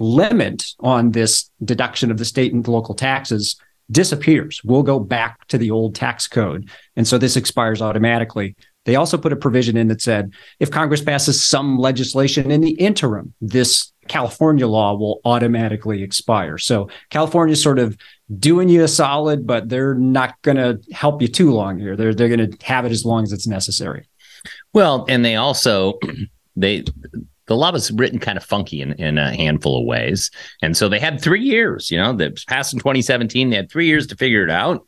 limit 0.00 0.64
on 0.80 1.12
this 1.12 1.50
deduction 1.64 2.10
of 2.10 2.18
the 2.18 2.24
state 2.24 2.52
and 2.52 2.66
local 2.66 2.94
taxes 2.94 3.60
disappears. 3.90 4.60
We'll 4.64 4.82
go 4.82 5.00
back 5.00 5.46
to 5.48 5.58
the 5.58 5.70
old 5.70 5.94
tax 5.94 6.26
code. 6.26 6.70
And 6.96 7.06
so 7.06 7.18
this 7.18 7.36
expires 7.36 7.80
automatically. 7.80 8.54
They 8.84 8.96
also 8.96 9.18
put 9.18 9.32
a 9.32 9.36
provision 9.36 9.76
in 9.76 9.88
that 9.88 10.00
said 10.00 10.32
if 10.60 10.70
Congress 10.70 11.02
passes 11.02 11.44
some 11.44 11.78
legislation 11.78 12.50
in 12.50 12.60
the 12.60 12.72
interim, 12.72 13.34
this 13.40 13.92
California 14.08 14.66
law 14.66 14.94
will 14.94 15.20
automatically 15.24 16.02
expire. 16.02 16.56
So 16.56 16.88
California's 17.10 17.62
sort 17.62 17.78
of 17.78 17.98
doing 18.38 18.68
you 18.68 18.84
a 18.84 18.88
solid, 18.88 19.46
but 19.46 19.68
they're 19.68 19.94
not 19.94 20.40
going 20.42 20.56
to 20.56 20.80
help 20.92 21.20
you 21.20 21.28
too 21.28 21.52
long 21.52 21.78
here. 21.78 21.96
They're 21.96 22.14
they're 22.14 22.34
going 22.34 22.50
to 22.50 22.66
have 22.66 22.86
it 22.86 22.92
as 22.92 23.04
long 23.04 23.24
as 23.24 23.32
it's 23.32 23.46
necessary. 23.46 24.08
Well, 24.72 25.04
and 25.08 25.24
they 25.24 25.36
also 25.36 25.98
they 26.56 26.84
the 27.48 27.56
law 27.56 27.72
was 27.72 27.90
written 27.90 28.18
kind 28.18 28.38
of 28.38 28.44
funky 28.44 28.80
in, 28.80 28.92
in 28.92 29.18
a 29.18 29.34
handful 29.34 29.80
of 29.80 29.86
ways. 29.86 30.30
And 30.62 30.76
so 30.76 30.88
they 30.88 31.00
had 31.00 31.20
three 31.20 31.42
years, 31.42 31.90
you 31.90 31.98
know, 31.98 32.12
that 32.14 32.46
passed 32.46 32.72
in 32.72 32.78
2017. 32.78 33.50
They 33.50 33.56
had 33.56 33.70
three 33.70 33.86
years 33.86 34.06
to 34.08 34.16
figure 34.16 34.44
it 34.44 34.50
out. 34.50 34.86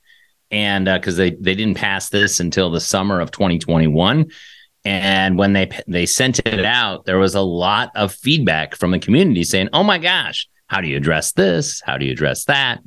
and 0.50 0.84
because 0.84 1.14
uh, 1.18 1.22
they 1.22 1.30
they 1.30 1.54
didn't 1.54 1.76
pass 1.76 2.08
this 2.10 2.40
until 2.40 2.70
the 2.70 2.80
summer 2.80 3.20
of 3.20 3.30
2021 3.30 4.30
and 4.84 5.38
when 5.38 5.52
they 5.52 5.70
they 5.86 6.06
sent 6.06 6.40
it 6.40 6.64
out 6.64 7.04
there 7.04 7.18
was 7.18 7.34
a 7.34 7.40
lot 7.40 7.90
of 7.94 8.12
feedback 8.12 8.74
from 8.74 8.90
the 8.90 8.98
community 8.98 9.44
saying 9.44 9.68
oh 9.72 9.84
my 9.84 9.98
gosh 9.98 10.48
how 10.66 10.80
do 10.80 10.88
you 10.88 10.96
address 10.96 11.32
this 11.32 11.82
how 11.84 11.96
do 11.96 12.04
you 12.04 12.12
address 12.12 12.46
that 12.46 12.80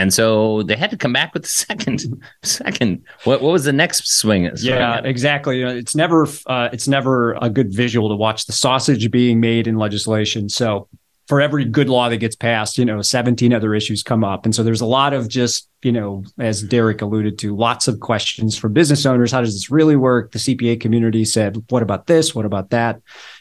and 0.00 0.14
so 0.14 0.62
they 0.62 0.76
had 0.76 0.90
to 0.90 0.96
come 0.96 1.12
back 1.12 1.34
with 1.34 1.42
the 1.42 1.48
second 1.66 2.22
second 2.42 3.02
what, 3.24 3.42
what 3.42 3.52
was 3.52 3.64
the 3.64 3.72
next 3.72 4.08
swing 4.08 4.50
yeah 4.58 5.00
exactly 5.04 5.62
it's 5.62 5.94
never 5.94 6.26
uh, 6.46 6.68
it's 6.72 6.88
never 6.88 7.34
a 7.42 7.50
good 7.50 7.72
visual 7.72 8.08
to 8.08 8.16
watch 8.16 8.46
the 8.46 8.52
sausage 8.52 9.10
being 9.10 9.40
made 9.40 9.66
in 9.66 9.76
legislation 9.76 10.48
so 10.48 10.88
for 11.30 11.40
every 11.40 11.64
good 11.64 11.88
law 11.88 12.08
that 12.08 12.16
gets 12.16 12.34
passed, 12.34 12.76
you 12.76 12.84
know, 12.84 13.00
17 13.00 13.54
other 13.54 13.72
issues 13.72 14.02
come 14.02 14.24
up. 14.24 14.44
And 14.44 14.52
so 14.52 14.64
there's 14.64 14.80
a 14.80 14.84
lot 14.84 15.12
of 15.12 15.28
just, 15.28 15.68
you 15.80 15.92
know, 15.92 16.24
as 16.40 16.60
Derek 16.60 17.02
alluded 17.02 17.38
to, 17.38 17.54
lots 17.54 17.86
of 17.86 18.00
questions 18.00 18.58
for 18.58 18.68
business 18.68 19.06
owners. 19.06 19.30
How 19.30 19.40
does 19.40 19.54
this 19.54 19.70
really 19.70 19.94
work? 19.94 20.32
The 20.32 20.40
CPA 20.40 20.80
community 20.80 21.24
said, 21.24 21.62
what 21.68 21.84
about 21.84 22.08
this? 22.08 22.34
What 22.34 22.46
about 22.46 22.70
that? 22.70 23.00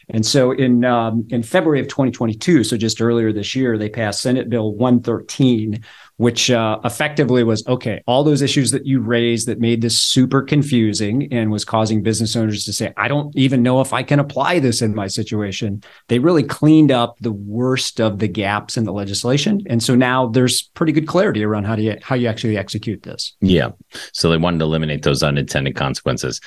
And 0.10 0.26
so 0.26 0.52
in 0.52 0.84
um, 0.86 1.28
in 1.30 1.44
February 1.44 1.80
of 1.80 1.88
2022, 1.88 2.64
so 2.64 2.78
just 2.78 3.02
earlier 3.02 3.32
this 3.32 3.56
year, 3.56 3.78
they 3.78 3.90
passed 3.90 4.22
Senate 4.22 4.50
Bill 4.50 4.74
113, 4.74 5.84
which 6.18 6.50
uh, 6.50 6.80
effectively 6.84 7.44
was 7.44 7.66
okay. 7.68 8.02
All 8.08 8.24
those 8.24 8.42
issues 8.42 8.72
that 8.72 8.86
you 8.86 9.02
raised 9.02 9.48
that 9.48 9.60
made 9.60 9.82
this 9.82 10.00
super 10.00 10.42
confusing 10.42 11.32
and 11.32 11.52
was 11.52 11.64
causing 11.64 12.02
business 12.02 12.36
owners 12.36 12.66
to 12.66 12.74
say, 12.74 12.92
"I 12.98 13.08
don't 13.08 13.36
even 13.36 13.62
know 13.62 13.82
if 13.82 13.94
I 13.94 14.02
can 14.02 14.20
apply 14.20 14.60
this 14.60 14.82
in 14.82 14.96
my 14.96 15.08
situation." 15.08 15.84
They 16.08 16.20
really 16.20 16.44
cleaned 16.44 16.92
up 16.92 17.18
the 17.20 17.32
worst 17.32 18.02
of 18.02 18.18
the 18.18 18.28
gaps 18.28 18.78
in 18.78 18.86
the 18.86 18.94
legislation, 18.94 19.62
and 19.68 19.84
so 19.84 19.96
now 19.96 20.28
there's 20.28 20.64
pretty 20.64 20.92
good 20.92 21.08
clarity 21.08 21.44
around 21.44 21.66
how 21.66 21.76
do 21.76 21.84
you 21.84 21.98
how 22.02 22.16
you 22.16 22.28
actually 22.28 22.58
execute 22.58 23.04
this. 23.04 23.36
Yeah, 23.42 23.70
so 24.12 24.30
they 24.30 24.38
wanted 24.38 24.60
to 24.60 24.66
eliminate 24.66 25.04
those 25.04 25.22
unintended 25.22 25.76
consequences. 25.76 26.42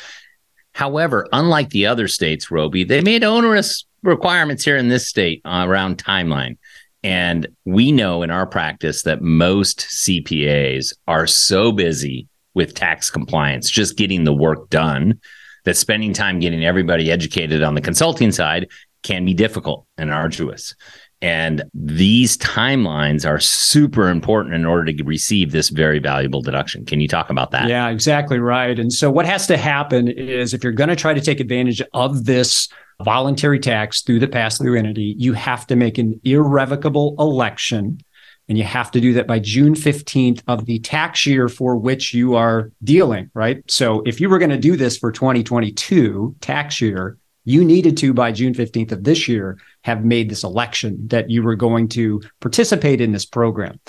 However, 0.75 1.29
unlike 1.33 1.71
the 1.71 1.87
other 1.87 2.09
states, 2.09 2.50
Roby, 2.50 2.85
they 2.85 3.00
made 3.00 3.25
onerous 3.25 3.85
requirements 4.02 4.64
here 4.64 4.76
in 4.76 4.88
this 4.88 5.09
state 5.09 5.43
uh, 5.45 5.64
around 5.67 5.99
timeline. 5.99 6.57
And 7.05 7.49
we 7.64 7.93
know 7.93 8.23
in 8.23 8.31
our 8.31 8.47
practice 8.47 9.02
that 9.02 9.23
most 9.23 9.81
CPAs 9.81 10.95
are 11.09 11.26
so 11.26 11.73
busy 11.73 12.29
with 12.55 12.75
tax 12.75 13.11
compliance, 13.11 13.71
just 13.71 13.97
getting 13.97 14.25
the 14.25 14.35
work 14.35 14.69
done, 14.71 15.21
that 15.64 15.76
spending 15.76 16.12
time 16.12 16.38
getting 16.38 16.64
everybody 16.64 17.11
educated 17.11 17.62
on 17.62 17.75
the 17.75 17.81
consulting 17.81 18.33
side 18.33 18.69
can 19.02 19.25
be 19.25 19.35
difficult 19.35 19.87
and 19.99 20.12
arduous. 20.12 20.75
And 21.23 21.62
these 21.73 22.37
timelines 22.37 23.26
are 23.26 23.38
super 23.38 24.09
important 24.09 24.57
in 24.57 24.67
order 24.67 24.93
to 24.93 25.05
receive 25.05 25.52
this 25.52 25.69
very 25.69 26.00
valuable 26.00 26.43
deduction. 26.43 26.85
Can 26.85 27.00
you 27.00 27.07
talk 27.07 27.31
about 27.31 27.52
that? 27.52 27.69
Yeah, 27.69 27.88
exactly 27.91 28.41
right. 28.41 28.76
And 28.76 28.93
so, 28.93 29.09
what 29.09 29.25
has 29.25 29.47
to 29.47 29.57
happen 29.57 30.09
is 30.09 30.52
if 30.52 30.64
you're 30.64 30.73
going 30.73 30.91
to 30.91 30.97
try 30.97 31.14
to 31.14 31.21
take 31.21 31.38
advantage 31.38 31.81
of 31.95 32.25
this 32.25 32.69
voluntary 33.02 33.61
tax 33.61 34.02
through 34.02 34.19
the 34.19 34.26
pass 34.26 34.59
through 34.59 34.76
entity, 34.76 35.14
you 35.17 35.33
have 35.33 35.64
to 35.69 35.76
make 35.76 35.97
an 35.97 36.21
irrevocable 36.25 37.14
election. 37.21 38.00
And 38.49 38.59
you 38.59 38.64
have 38.64 38.91
to 38.91 39.00
do 39.00 39.12
that 39.14 39.29
by 39.29 39.38
June 39.38 39.75
15th 39.75 40.43
of 40.49 40.67
the 40.67 40.81
tax 40.81 41.25
year 41.25 41.49
for 41.49 41.76
which 41.76 42.12
you 42.12 42.35
are 42.35 42.73
dealing, 42.83 43.31
right? 43.33 43.62
So, 43.71 44.02
if 44.05 44.21
you 44.21 44.29
were 44.29 44.41
going 44.41 44.50
to 44.50 44.59
do 44.59 44.76
this 44.76 44.99
for 44.99 45.12
2022 45.12 46.35
tax 46.41 46.81
year, 46.81 47.17
you 47.44 47.64
needed 47.64 47.96
to 47.99 48.14
by 48.14 48.32
June 48.32 48.54
15th 48.54 48.92
of 48.92 49.04
this 49.04 49.28
year 49.28 49.58
have 49.82 50.04
made 50.04 50.30
this 50.30 50.44
election 50.44 51.08
that 51.08 51.30
you 51.30 51.42
were 51.42 51.56
going 51.56 51.88
to 51.88 52.22
participate 52.40 53.00
in 53.00 53.12
this 53.12 53.25
program. 53.25 53.80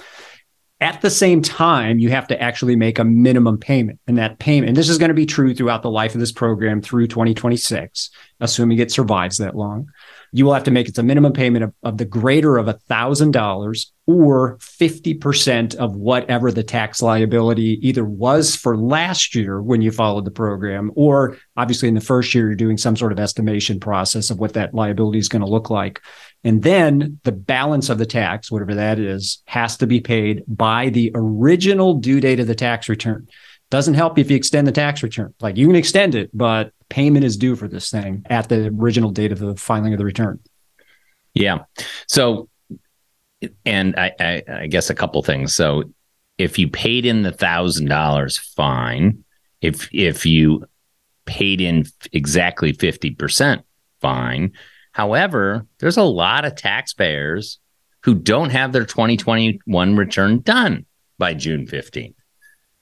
At 0.82 1.02
the 1.02 1.10
same 1.10 1.42
time, 1.42 2.00
you 2.00 2.10
have 2.10 2.28
to 2.28 2.42
actually 2.42 2.76
make 2.76 3.00
a 3.00 3.06
minimum 3.06 3.58
payment. 3.58 4.00
And 4.08 4.18
that 4.18 4.40
payment, 4.40 4.70
and 4.70 4.78
this 4.78 4.90
is 4.90 4.98
going 4.98 5.10
to 5.10 5.16
be 5.16 5.26
true 5.26 5.54
throughout 5.54 5.82
the 5.82 5.92
life 5.92 6.14
of 6.14 6.20
this 6.20 6.32
program 6.32 6.82
through 6.82 7.08
2026, 7.08 8.10
assuming 8.42 8.80
it 8.80 8.92
survives 8.92 9.38
that 9.38 9.56
long 9.56 9.88
you 10.34 10.46
will 10.46 10.54
have 10.54 10.64
to 10.64 10.72
make 10.72 10.90
it's 10.90 10.98
a 10.98 11.04
minimum 11.04 11.32
payment 11.32 11.64
of, 11.64 11.74
of 11.84 11.98
the 11.98 12.06
greater 12.06 12.58
of 12.58 12.68
a 12.68 12.74
thousand 12.74 13.32
dollars 13.32 13.94
or 14.08 14.58
50% 14.58 15.76
of 15.76 15.96
whatever 15.96 16.52
the 16.52 16.64
tax 16.64 17.02
liability 17.02 17.80
either 17.88 18.04
was 18.04 18.56
for 18.56 18.76
last 18.76 19.36
year 19.36 19.62
when 19.62 19.82
you 19.82 19.92
followed 19.92 20.26
the 20.26 20.32
program, 20.32 20.92
or 20.96 21.38
obviously 21.56 21.88
in 21.88 21.94
the 21.94 22.02
first 22.02 22.34
year, 22.34 22.48
you're 22.48 22.56
doing 22.56 22.78
some 22.78 22.98
sort 22.98 23.12
of 23.14 23.20
estimation 23.20 23.80
process 23.80 24.30
of 24.30 24.40
what 24.40 24.54
that 24.54 24.74
liability 24.74 25.20
is 25.20 25.30
going 25.30 25.44
to 25.44 25.48
look 25.48 25.70
like. 25.70 26.02
And 26.44 26.64
then 26.64 27.20
the 27.24 27.32
balance 27.32 27.90
of 27.90 28.00
the 28.00 28.06
tax, 28.06 28.52
whatever 28.52 28.76
that 28.76 29.00
is, 29.00 29.42
has 29.46 29.78
to 29.78 29.88
be 29.88 30.02
paid 30.02 30.44
by 30.48 30.90
the 30.90 31.12
original 31.16 31.94
due 31.94 32.20
date 32.20 32.40
of 32.40 32.48
the 32.48 32.56
tax 32.56 32.90
return. 32.90 33.28
Doesn't 33.70 33.94
help 33.94 34.20
if 34.20 34.30
you 34.30 34.36
extend 34.36 34.68
the 34.68 34.74
tax 34.74 35.02
return. 35.02 35.34
Like 35.40 35.58
you 35.58 35.68
can 35.68 35.76
extend 35.76 36.16
it, 36.16 36.30
but 36.34 36.74
payment 36.94 37.26
is 37.26 37.38
due 37.38 37.56
for 37.56 37.68
this 37.68 37.90
thing 37.90 38.24
at 38.30 38.50
the 38.50 38.68
original 38.68 39.10
date 39.10 39.32
of 39.32 39.40
the 39.40 39.56
filing 39.56 39.94
of 39.94 39.98
the 39.98 40.06
return. 40.06 40.40
Yeah. 41.34 41.64
So, 42.08 42.50
and 43.66 43.96
I, 43.98 44.12
I, 44.20 44.44
I 44.48 44.68
guess 44.68 44.92
a 44.92 44.96
couple 44.96 45.24
things. 45.24 45.56
So, 45.56 45.86
if 46.38 46.60
you 46.60 46.68
paid 46.68 47.08
in 47.08 47.24
the 47.24 47.32
thousand 47.32 47.88
dollars, 47.88 48.38
fine. 48.38 49.24
If 49.60 49.90
if 49.92 50.24
you 50.24 50.66
paid 51.26 51.62
in 51.62 51.86
exactly 52.12 52.74
fifty 52.74 53.10
percent, 53.10 53.64
fine. 54.00 54.52
However, 54.92 55.66
there's 55.80 55.98
a 55.98 56.04
lot 56.04 56.46
of 56.46 56.56
taxpayers 56.56 57.58
who 58.04 58.14
don't 58.14 58.52
have 58.52 58.72
their 58.72 58.86
2021 58.86 59.96
return 59.96 60.42
done 60.42 60.86
by 61.18 61.34
June 61.34 61.66
15th. 61.66 62.14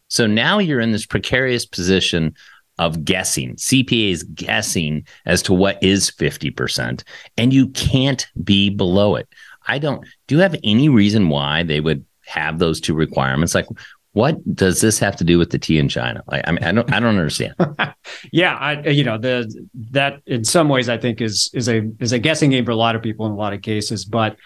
So 0.10 0.28
now 0.28 0.60
you're 0.60 0.82
in 0.82 0.92
this 0.92 1.06
precarious 1.06 1.66
position 1.66 2.36
of 2.82 3.06
guessing. 3.06 3.56
CPA 3.58 4.10
is 4.10 4.24
guessing 4.24 5.06
as 5.28 5.44
to 5.44 5.54
what 5.54 5.82
is 5.84 6.10
50%, 6.10 7.04
and 7.38 7.54
you 7.54 7.68
can't 7.70 8.26
be 8.44 8.72
below 8.72 9.16
it. 9.16 9.30
I 9.68 9.78
don't, 9.78 10.04
do 10.26 10.36
you 10.36 10.42
have 10.42 10.56
any 10.64 10.90
reason 10.90 11.30
why 11.30 11.62
they 11.62 11.80
would 11.80 12.04
have 12.26 12.58
those 12.58 12.82
two 12.82 12.96
requirements? 12.96 13.54
Like, 13.54 13.68
what 14.14 14.36
does 14.56 14.82
this 14.82 14.98
have 14.98 15.16
to 15.18 15.24
do 15.24 15.38
with 15.38 15.52
the 15.52 15.60
tea 15.60 15.78
in 15.78 15.90
China? 15.90 16.24
Like, 16.28 16.44
I 16.48 16.52
mean, 16.52 16.64
I 16.64 16.72
don't, 16.72 16.92
I 16.92 17.00
don't 17.00 17.18
understand. 17.18 17.54
yeah, 18.32 18.56
I, 18.56 18.90
you 18.90 19.04
know, 19.04 19.20
the 19.20 19.68
that 19.92 20.22
in 20.26 20.44
some 20.44 20.68
ways 20.68 20.90
I 20.90 20.98
think 20.98 21.22
is 21.22 21.52
is 21.54 21.70
a 21.70 21.90
is 22.00 22.12
a 22.12 22.20
guessing 22.20 22.50
game 22.50 22.66
for 22.66 22.72
a 22.72 22.76
lot 22.76 22.96
of 22.96 23.04
people 23.04 23.28
in 23.28 23.32
a 23.32 23.36
lot 23.36 23.54
of 23.54 23.62
cases. 23.62 24.06
But 24.06 24.38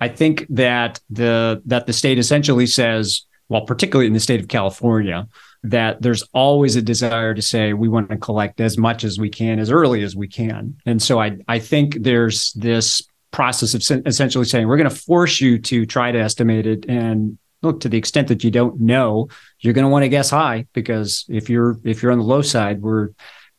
I 0.00 0.08
think 0.08 0.46
that 0.50 1.00
the 1.10 1.60
that 1.66 1.86
the 1.86 1.92
state 1.92 2.18
essentially 2.18 2.66
says 2.66 3.26
well, 3.48 3.66
particularly 3.66 4.06
in 4.06 4.14
the 4.14 4.20
state 4.20 4.40
of 4.40 4.48
California, 4.48 5.28
that 5.64 6.02
there's 6.02 6.24
always 6.32 6.76
a 6.76 6.82
desire 6.82 7.34
to 7.34 7.42
say 7.42 7.72
we 7.72 7.88
want 7.88 8.10
to 8.10 8.16
collect 8.16 8.60
as 8.60 8.76
much 8.76 9.04
as 9.04 9.18
we 9.18 9.30
can 9.30 9.58
as 9.58 9.70
early 9.70 10.02
as 10.02 10.16
we 10.16 10.26
can. 10.26 10.76
And 10.86 11.00
so 11.00 11.20
I 11.20 11.38
I 11.46 11.58
think 11.58 12.02
there's 12.02 12.52
this 12.54 13.02
process 13.30 13.74
of 13.74 14.06
essentially 14.06 14.44
saying 14.44 14.66
we're 14.66 14.76
going 14.76 14.90
to 14.90 14.94
force 14.94 15.40
you 15.40 15.58
to 15.58 15.86
try 15.86 16.12
to 16.12 16.18
estimate 16.18 16.66
it. 16.66 16.86
And 16.88 17.38
look 17.62 17.80
to 17.80 17.88
the 17.88 17.96
extent 17.96 18.26
that 18.28 18.42
you 18.42 18.50
don't 18.50 18.80
know 18.80 19.28
you're 19.60 19.72
going 19.72 19.84
to 19.84 19.88
want 19.88 20.02
to 20.02 20.08
guess 20.08 20.30
high 20.30 20.66
because 20.72 21.24
if 21.28 21.48
you're 21.48 21.78
if 21.84 22.02
you're 22.02 22.10
on 22.10 22.18
the 22.18 22.24
low 22.24 22.42
side 22.42 22.82
we're 22.82 23.10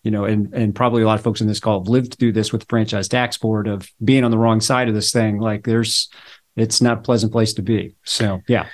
you 0.03 0.11
know 0.11 0.25
and 0.25 0.53
and 0.53 0.75
probably 0.75 1.01
a 1.01 1.05
lot 1.05 1.17
of 1.17 1.23
folks 1.23 1.41
in 1.41 1.47
this 1.47 1.61
call 1.61 1.79
have 1.79 1.87
lived 1.87 2.15
through 2.15 2.33
this 2.33 2.51
with 2.51 2.61
the 2.61 2.67
franchise 2.67 3.07
tax 3.07 3.37
board 3.37 3.67
of 3.67 3.89
being 4.03 4.23
on 4.23 4.31
the 4.31 4.37
wrong 4.37 4.59
side 4.59 4.89
of 4.89 4.93
this 4.93 5.11
thing. 5.11 5.39
Like 5.39 5.63
there's 5.63 6.09
it's 6.55 6.81
not 6.81 6.99
a 6.99 7.01
pleasant 7.01 7.31
place 7.31 7.53
to 7.53 7.61
be. 7.61 7.95
So 8.03 8.41
yeah 8.47 8.67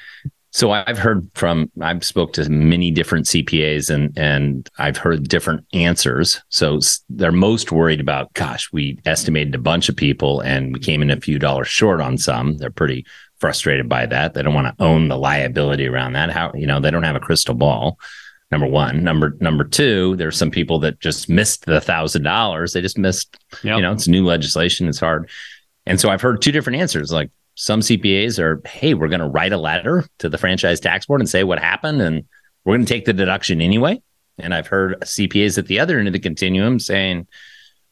so 0.51 0.71
I've 0.71 0.97
heard 0.97 1.29
from 1.35 1.71
I've 1.81 2.03
spoke 2.03 2.33
to 2.33 2.49
many 2.49 2.89
different 2.91 3.27
CPAs 3.27 3.89
and 3.89 4.17
and 4.17 4.69
I've 4.79 4.97
heard 4.97 5.27
different 5.27 5.65
answers. 5.73 6.41
So 6.49 6.79
they're 7.09 7.31
most 7.31 7.71
worried 7.71 7.99
about 7.99 8.33
gosh, 8.33 8.71
we 8.73 8.99
estimated 9.05 9.53
a 9.53 9.59
bunch 9.59 9.89
of 9.89 9.95
people 9.95 10.41
and 10.41 10.73
we 10.73 10.79
came 10.79 11.01
in 11.01 11.12
a 11.12 11.21
few 11.21 11.38
dollars 11.38 11.67
short 11.67 12.01
on 12.01 12.17
some. 12.17 12.57
They're 12.57 12.71
pretty 12.71 13.05
frustrated 13.38 13.88
by 13.88 14.07
that. 14.07 14.33
They 14.33 14.41
don't 14.41 14.55
want 14.55 14.75
to 14.75 14.83
own 14.83 15.07
the 15.07 15.17
liability 15.17 15.88
around 15.88 16.13
that. 16.13 16.31
How 16.31 16.51
you 16.55 16.65
know, 16.65 16.79
they 16.79 16.91
don't 16.91 17.03
have 17.03 17.15
a 17.15 17.21
crystal 17.21 17.55
ball. 17.55 17.99
Number 18.51 18.65
one, 18.65 19.03
number 19.03 19.38
number 19.39 19.63
two, 19.63 20.15
there's 20.15 20.35
some 20.38 20.49
people 20.49 20.79
that 20.79 20.99
just 20.99 21.29
missed 21.29 21.65
the 21.67 21.79
thousand 21.79 22.23
dollars. 22.23 22.73
They 22.73 22.81
just 22.81 22.97
missed, 22.97 23.38
yep. 23.63 23.75
you 23.75 23.83
know, 23.83 23.91
it's 23.91 24.07
new 24.07 24.25
legislation. 24.25 24.88
It's 24.88 24.99
hard. 24.99 25.29
And 25.85 25.99
so 25.99 26.09
I've 26.09 26.21
heard 26.21 26.41
two 26.41 26.51
different 26.51 26.79
answers. 26.79 27.12
Like 27.12 27.29
some 27.59 27.81
CPAs 27.81 28.39
are, 28.39 28.61
hey, 28.65 28.93
we're 28.93 29.09
going 29.09 29.19
to 29.19 29.27
write 29.27 29.51
a 29.51 29.57
letter 29.57 30.05
to 30.19 30.29
the 30.29 30.37
franchise 30.37 30.79
tax 30.79 31.05
board 31.05 31.19
and 31.19 31.29
say 31.29 31.43
what 31.43 31.59
happened, 31.59 32.01
and 32.01 32.23
we're 32.63 32.77
going 32.77 32.85
to 32.85 32.93
take 32.93 33.03
the 33.03 33.11
deduction 33.11 33.59
anyway. 33.59 34.01
And 34.37 34.53
I've 34.53 34.67
heard 34.67 34.97
CPAs 35.01 35.57
at 35.57 35.67
the 35.67 35.77
other 35.77 35.99
end 35.99 36.07
of 36.07 36.13
the 36.13 36.21
continuum 36.21 36.79
saying, 36.79 37.27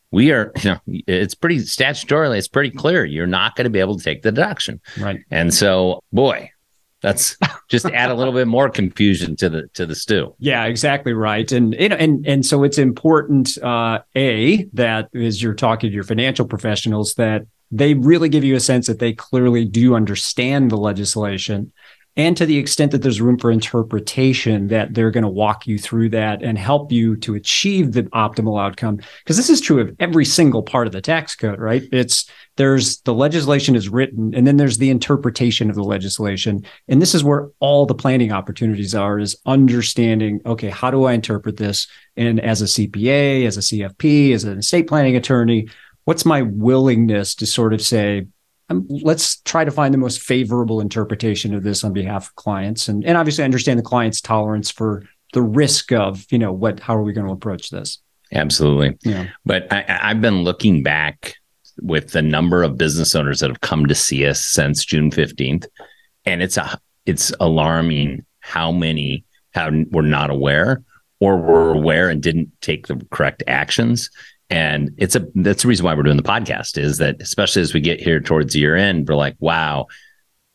we 0.09 0.31
are, 0.31 0.53
you 0.63 0.69
know, 0.69 0.79
it's 0.85 1.35
pretty 1.35 1.57
statutorily, 1.57 2.37
it's 2.37 2.47
pretty 2.47 2.71
clear 2.71 3.03
you're 3.03 3.27
not 3.27 3.57
going 3.57 3.65
to 3.65 3.69
be 3.69 3.81
able 3.81 3.97
to 3.97 4.03
take 4.03 4.21
the 4.21 4.31
deduction. 4.31 4.79
Right. 4.97 5.19
And 5.31 5.53
so, 5.53 6.01
boy, 6.13 6.49
that's 7.01 7.35
just 7.67 7.87
add 7.87 8.09
a 8.09 8.15
little 8.15 8.33
bit 8.33 8.47
more 8.47 8.69
confusion 8.69 9.35
to 9.35 9.49
the 9.49 9.67
to 9.73 9.85
the 9.85 9.95
stew. 9.95 10.33
Yeah, 10.39 10.63
exactly 10.63 11.11
right. 11.11 11.51
And 11.51 11.73
you 11.73 11.89
know, 11.89 11.97
and 11.97 12.25
and 12.25 12.45
so 12.45 12.63
it's 12.63 12.77
important, 12.77 13.57
uh, 13.61 13.99
a 14.15 14.63
that 14.73 15.13
as 15.13 15.43
you're 15.43 15.53
talking 15.55 15.89
to 15.89 15.93
your 15.93 16.05
financial 16.05 16.47
professionals, 16.47 17.15
that 17.15 17.45
they 17.71 17.93
really 17.93 18.29
give 18.29 18.43
you 18.43 18.55
a 18.55 18.59
sense 18.59 18.87
that 18.87 18.99
they 18.99 19.13
clearly 19.13 19.65
do 19.65 19.95
understand 19.95 20.71
the 20.71 20.77
legislation 20.77 21.71
and 22.17 22.35
to 22.35 22.47
the 22.47 22.57
extent 22.57 22.91
that 22.91 23.03
there's 23.03 23.21
room 23.21 23.37
for 23.37 23.51
interpretation 23.51 24.69
that 24.69 24.95
they're 24.95 25.11
going 25.11 25.23
to 25.23 25.29
walk 25.29 25.67
you 25.67 25.77
through 25.77 26.09
that 26.09 26.41
and 26.41 26.57
help 26.57 26.91
you 26.91 27.15
to 27.17 27.35
achieve 27.35 27.91
the 27.91 28.03
optimal 28.05 28.59
outcome. 28.59 28.99
Because 29.19 29.37
this 29.37 29.51
is 29.51 29.61
true 29.61 29.79
of 29.79 29.95
every 29.99 30.25
single 30.25 30.63
part 30.63 30.87
of 30.87 30.93
the 30.93 31.01
tax 31.01 31.35
code 31.35 31.59
right? 31.59 31.83
It's 31.91 32.29
there's 32.55 33.01
the 33.01 33.13
legislation 33.13 33.75
is 33.75 33.87
written 33.87 34.33
and 34.33 34.47
then 34.47 34.57
there's 34.57 34.79
the 34.79 34.89
interpretation 34.89 35.69
of 35.69 35.75
the 35.75 35.83
legislation. 35.83 36.65
And 36.87 36.99
this 36.99 37.13
is 37.13 37.23
where 37.23 37.49
all 37.59 37.85
the 37.85 37.93
planning 37.93 38.31
opportunities 38.31 38.95
are 38.95 39.19
is 39.19 39.37
understanding 39.45 40.41
okay 40.43 40.69
how 40.69 40.89
do 40.89 41.05
i 41.05 41.13
interpret 41.13 41.57
this? 41.57 41.87
And 42.15 42.39
as 42.39 42.63
a 42.63 42.65
cpa 42.65 43.45
as 43.45 43.57
a 43.57 43.61
cfp 43.61 44.33
as 44.33 44.43
an 44.43 44.57
estate 44.57 44.87
planning 44.87 45.15
attorney 45.15 45.67
what's 46.07 46.23
my 46.23 46.41
willingness 46.41 47.35
to 47.35 47.45
sort 47.45 47.73
of 47.73 47.81
say 47.81 48.25
um, 48.69 48.87
let's 48.89 49.41
try 49.41 49.65
to 49.65 49.71
find 49.71 49.93
the 49.93 49.97
most 49.97 50.21
favorable 50.21 50.79
interpretation 50.79 51.53
of 51.53 51.63
this 51.63 51.83
on 51.83 51.91
behalf 51.91 52.29
of 52.29 52.35
clients? 52.35 52.87
And, 52.87 53.05
and 53.05 53.17
obviously 53.17 53.43
understand 53.43 53.77
the 53.77 53.83
client's 53.83 54.21
tolerance 54.21 54.71
for 54.71 55.03
the 55.33 55.41
risk 55.41 55.91
of 55.91 56.25
you 56.31 56.39
know 56.39 56.53
what 56.53 56.79
how 56.79 56.95
are 56.95 57.03
we 57.03 57.11
going 57.11 57.27
to 57.27 57.33
approach 57.33 57.69
this? 57.69 57.99
Absolutely. 58.31 58.97
Yeah. 59.03 59.27
But 59.45 59.71
I, 59.71 59.99
i've 60.01 60.21
been 60.21 60.43
looking 60.43 60.81
back 60.81 61.35
with 61.81 62.11
the 62.11 62.21
number 62.21 62.63
of 62.63 62.77
business 62.77 63.13
owners 63.13 63.41
that 63.41 63.49
have 63.49 63.61
come 63.61 63.85
to 63.87 63.93
see 63.93 64.25
us 64.25 64.43
since 64.43 64.85
june 64.85 65.11
15th 65.11 65.67
and 66.25 66.41
it's 66.41 66.57
a 66.57 66.79
it's 67.05 67.31
alarming 67.39 68.25
how 68.39 68.71
many 68.71 69.25
how 69.53 69.69
were 69.91 70.01
not 70.01 70.29
aware 70.29 70.81
or 71.19 71.37
were 71.37 71.73
aware 71.73 72.09
and 72.09 72.23
didn't 72.23 72.49
take 72.61 72.87
the 72.87 73.05
correct 73.11 73.43
actions 73.47 74.09
and 74.49 74.91
it's 74.97 75.15
a 75.15 75.25
that's 75.35 75.63
the 75.63 75.67
reason 75.67 75.85
why 75.85 75.93
we're 75.93 76.03
doing 76.03 76.17
the 76.17 76.23
podcast 76.23 76.77
is 76.77 76.97
that 76.99 77.21
especially 77.21 77.61
as 77.61 77.73
we 77.73 77.81
get 77.81 77.99
here 77.99 78.19
towards 78.19 78.55
year 78.55 78.75
end, 78.75 79.07
we're 79.07 79.15
like, 79.15 79.35
wow, 79.39 79.87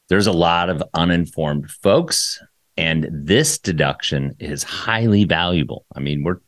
there's 0.08 0.26
a 0.26 0.32
lot 0.32 0.70
of 0.70 0.82
uninformed 0.94 1.70
folks 1.70 2.40
and 2.78 3.08
this 3.12 3.58
deduction 3.58 4.34
is 4.38 4.62
highly 4.62 5.24
valuable. 5.24 5.84
I 5.94 6.00
mean, 6.00 6.24
we're 6.24 6.38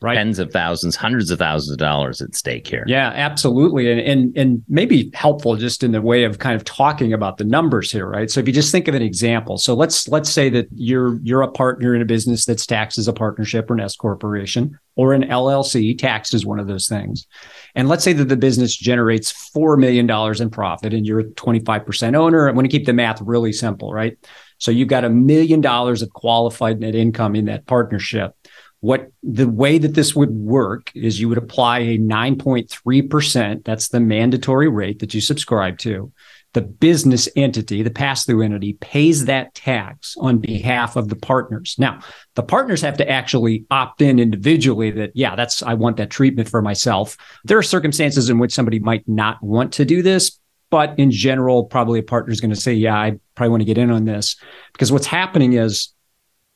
right. 0.00 0.14
tens 0.14 0.38
of 0.38 0.50
thousands, 0.50 0.96
hundreds 0.96 1.30
of 1.30 1.38
thousands 1.38 1.72
of 1.72 1.78
dollars 1.78 2.22
at 2.22 2.34
stake 2.34 2.66
here. 2.66 2.84
Yeah, 2.86 3.08
absolutely. 3.08 3.90
And, 3.90 4.00
and 4.00 4.36
and 4.36 4.64
maybe 4.66 5.10
helpful 5.12 5.56
just 5.56 5.82
in 5.82 5.92
the 5.92 6.00
way 6.00 6.24
of 6.24 6.38
kind 6.38 6.56
of 6.56 6.64
talking 6.64 7.12
about 7.12 7.36
the 7.36 7.44
numbers 7.44 7.92
here, 7.92 8.08
right? 8.08 8.30
So 8.30 8.40
if 8.40 8.46
you 8.46 8.52
just 8.54 8.72
think 8.72 8.88
of 8.88 8.94
an 8.94 9.02
example. 9.02 9.58
So 9.58 9.74
let's 9.74 10.08
let's 10.08 10.30
say 10.30 10.48
that 10.50 10.68
you're 10.74 11.18
you're 11.22 11.42
a 11.42 11.50
partner 11.50 11.94
in 11.94 12.00
a 12.00 12.06
business 12.06 12.46
that's 12.46 12.66
taxed 12.66 12.98
as 12.98 13.06
a 13.06 13.12
partnership 13.12 13.70
or 13.70 13.74
an 13.74 13.80
S 13.80 13.94
corporation 13.94 14.78
or 14.96 15.12
an 15.12 15.24
LLC, 15.24 15.98
taxed 15.98 16.34
as 16.34 16.46
one 16.46 16.60
of 16.60 16.66
those 16.66 16.88
things. 16.88 17.26
And 17.74 17.88
let's 17.88 18.04
say 18.04 18.12
that 18.12 18.28
the 18.28 18.36
business 18.36 18.76
generates 18.76 19.32
$4 19.54 19.78
million 19.78 20.08
in 20.40 20.50
profit 20.50 20.94
and 20.94 21.06
you're 21.06 21.20
a 21.20 21.24
25% 21.24 22.14
owner. 22.14 22.46
I'm 22.46 22.54
going 22.54 22.68
to 22.68 22.70
keep 22.70 22.86
the 22.86 22.92
math 22.92 23.20
really 23.20 23.52
simple, 23.52 23.92
right? 23.92 24.16
So 24.58 24.70
you've 24.70 24.88
got 24.88 25.04
a 25.04 25.10
million 25.10 25.60
dollars 25.60 26.02
of 26.02 26.12
qualified 26.12 26.80
net 26.80 26.94
income 26.94 27.34
in 27.34 27.46
that 27.46 27.66
partnership. 27.66 28.34
What 28.80 29.10
the 29.22 29.48
way 29.48 29.78
that 29.78 29.94
this 29.94 30.14
would 30.14 30.30
work 30.30 30.92
is 30.94 31.18
you 31.18 31.28
would 31.28 31.38
apply 31.38 31.78
a 31.80 31.98
9.3%. 31.98 33.64
That's 33.64 33.88
the 33.88 34.00
mandatory 34.00 34.68
rate 34.68 34.98
that 34.98 35.14
you 35.14 35.20
subscribe 35.20 35.78
to. 35.78 36.12
The 36.54 36.62
business 36.62 37.28
entity, 37.36 37.82
the 37.82 37.90
pass 37.90 38.24
through 38.24 38.42
entity, 38.42 38.74
pays 38.74 39.26
that 39.26 39.54
tax 39.54 40.16
on 40.18 40.38
behalf 40.38 40.96
of 40.96 41.08
the 41.08 41.16
partners. 41.16 41.74
Now, 41.78 42.00
the 42.34 42.42
partners 42.42 42.80
have 42.80 42.96
to 42.98 43.08
actually 43.08 43.66
opt 43.70 44.00
in 44.00 44.18
individually 44.18 44.90
that, 44.92 45.10
yeah, 45.14 45.36
that's, 45.36 45.62
I 45.62 45.74
want 45.74 45.96
that 45.98 46.10
treatment 46.10 46.48
for 46.48 46.62
myself. 46.62 47.16
There 47.44 47.58
are 47.58 47.62
circumstances 47.62 48.30
in 48.30 48.38
which 48.38 48.54
somebody 48.54 48.78
might 48.78 49.06
not 49.08 49.42
want 49.42 49.72
to 49.74 49.84
do 49.84 50.00
this, 50.00 50.38
but 50.70 50.98
in 50.98 51.10
general, 51.10 51.64
probably 51.64 52.00
a 52.00 52.02
partner 52.02 52.32
is 52.32 52.40
going 52.40 52.54
to 52.54 52.60
say, 52.60 52.72
yeah, 52.72 52.96
I 52.96 53.18
probably 53.34 53.50
want 53.50 53.60
to 53.60 53.66
get 53.66 53.78
in 53.78 53.90
on 53.90 54.04
this. 54.04 54.36
Because 54.72 54.90
what's 54.90 55.06
happening 55.06 55.52
is 55.52 55.93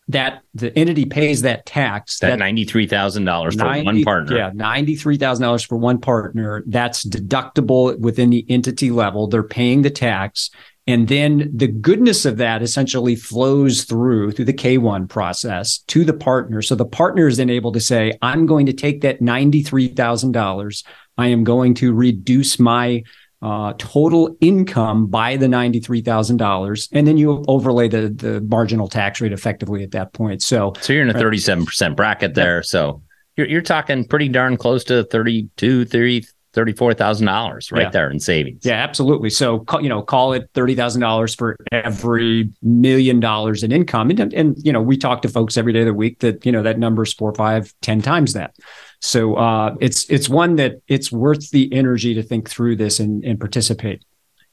that 0.09 0.43
the 0.55 0.77
entity 0.77 1.05
pays 1.05 1.43
that 1.43 1.67
tax. 1.67 2.19
That, 2.21 2.39
that 2.39 2.45
$93,000 2.45 3.59
for 3.59 3.85
one 3.85 4.03
partner. 4.03 4.37
Yeah, 4.37 4.51
$93,000 4.51 5.67
for 5.67 5.77
one 5.77 6.01
partner. 6.01 6.65
That's 6.67 7.05
deductible 7.05 7.99
within 7.99 8.31
the 8.31 8.45
entity 8.49 8.91
level. 8.91 9.27
They're 9.27 9.43
paying 9.43 9.83
the 9.83 9.91
tax. 9.91 10.51
And 10.87 11.07
then 11.07 11.51
the 11.55 11.67
goodness 11.67 12.25
of 12.25 12.39
that 12.39 12.63
essentially 12.63 13.15
flows 13.15 13.85
through 13.85 14.33
through 14.33 14.47
the 14.47 14.55
K1 14.55 15.11
process 15.11 15.81
to 15.89 16.03
the 16.03 16.15
partner. 16.15 16.63
So 16.63 16.75
the 16.75 16.87
partner 16.87 17.27
is 17.27 17.37
then 17.37 17.51
able 17.51 17.73
to 17.73 17.81
say, 17.81 18.17
I'm 18.23 18.47
going 18.47 18.65
to 18.67 18.73
take 18.73 19.03
that 19.03 19.21
$93,000. 19.21 20.85
I 21.19 21.27
am 21.27 21.45
going 21.45 21.75
to 21.75 21.93
reduce 21.93 22.59
my 22.59 23.03
uh, 23.41 23.73
total 23.79 24.37
income 24.41 25.07
by 25.07 25.37
the 25.37 25.47
$93,000. 25.47 26.89
And 26.93 27.07
then 27.07 27.17
you 27.17 27.45
overlay 27.47 27.89
the, 27.89 28.09
the 28.09 28.41
marginal 28.41 28.89
tax 28.89 29.21
rate 29.21 29.33
effectively 29.33 29.83
at 29.85 29.93
that 29.93 30.13
point. 30.13 30.43
So, 30.43 30.73
so 30.81 30.93
you're 30.93 31.03
in 31.03 31.11
a 31.11 31.15
37% 31.15 31.95
bracket 31.95 32.35
there. 32.35 32.63
So 32.63 33.03
you're, 33.37 33.47
you're 33.47 33.63
talking 33.63 34.05
pretty 34.07 34.29
darn 34.29 34.57
close 34.57 34.85
to 34.85 35.05
32, 35.05 35.85
30, 35.85 36.27
$34,000 36.59 37.73
right 37.73 37.83
yeah. 37.83 37.91
there 37.91 38.11
in 38.11 38.21
savings. 38.21 38.65
Yeah, 38.65 38.75
absolutely. 38.75 39.31
So, 39.31 39.65
you 39.81 39.89
know, 39.89 40.03
call 40.03 40.33
it 40.33 40.53
$30,000 40.55 41.37
for 41.37 41.57
every 41.73 42.51
million 42.63 43.21
dollars 43.21 43.63
in 43.63 43.73
income. 43.73 44.11
And, 44.11 44.33
and, 44.33 44.57
you 44.65 44.73
know, 44.73 44.83
we 44.83 44.97
talk 44.97 45.23
to 45.23 45.29
folks 45.29 45.57
every 45.57 45.73
day 45.73 45.81
of 45.81 45.87
the 45.87 45.95
week 45.95 46.21
that, 46.21 46.45
you 46.45 46.53
know, 46.53 46.63
that 46.63 46.79
number's 46.79 47.13
four, 47.13 47.35
five, 47.35 47.73
ten 47.83 48.03
times 48.03 48.33
that. 48.33 48.55
So 49.01 49.37
uh, 49.37 49.77
it's 49.81 50.09
it's 50.11 50.29
one 50.29 50.57
that 50.57 50.83
it's 50.89 51.13
worth 51.13 51.51
the 51.51 51.73
energy 51.73 52.15
to 52.15 52.23
think 52.23 52.51
through 52.51 52.77
this 52.77 52.99
and, 52.99 53.25
and 53.25 53.39
participate. 53.39 54.03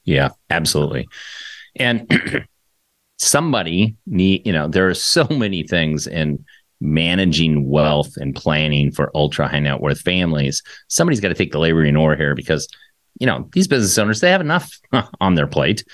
Yeah, 0.04 0.30
absolutely. 0.50 1.08
And 1.74 2.46
somebody 3.18 3.96
need 4.06 4.46
you 4.46 4.52
know 4.52 4.68
there 4.68 4.88
are 4.88 4.94
so 4.94 5.26
many 5.30 5.62
things 5.64 6.06
in 6.06 6.44
managing 6.80 7.68
wealth 7.68 8.16
and 8.16 8.34
planning 8.34 8.90
for 8.90 9.10
ultra 9.14 9.48
high 9.48 9.60
net 9.60 9.80
worth 9.80 10.00
families. 10.00 10.62
Somebody's 10.88 11.20
got 11.20 11.28
to 11.28 11.34
take 11.34 11.52
the 11.52 11.58
laboring 11.58 11.96
oar 11.96 12.16
here 12.16 12.34
because 12.34 12.68
you 13.18 13.26
know 13.26 13.48
these 13.52 13.68
business 13.68 13.96
owners 13.98 14.20
they 14.20 14.30
have 14.30 14.40
enough 14.40 14.78
on 15.20 15.34
their 15.34 15.46
plate. 15.46 15.84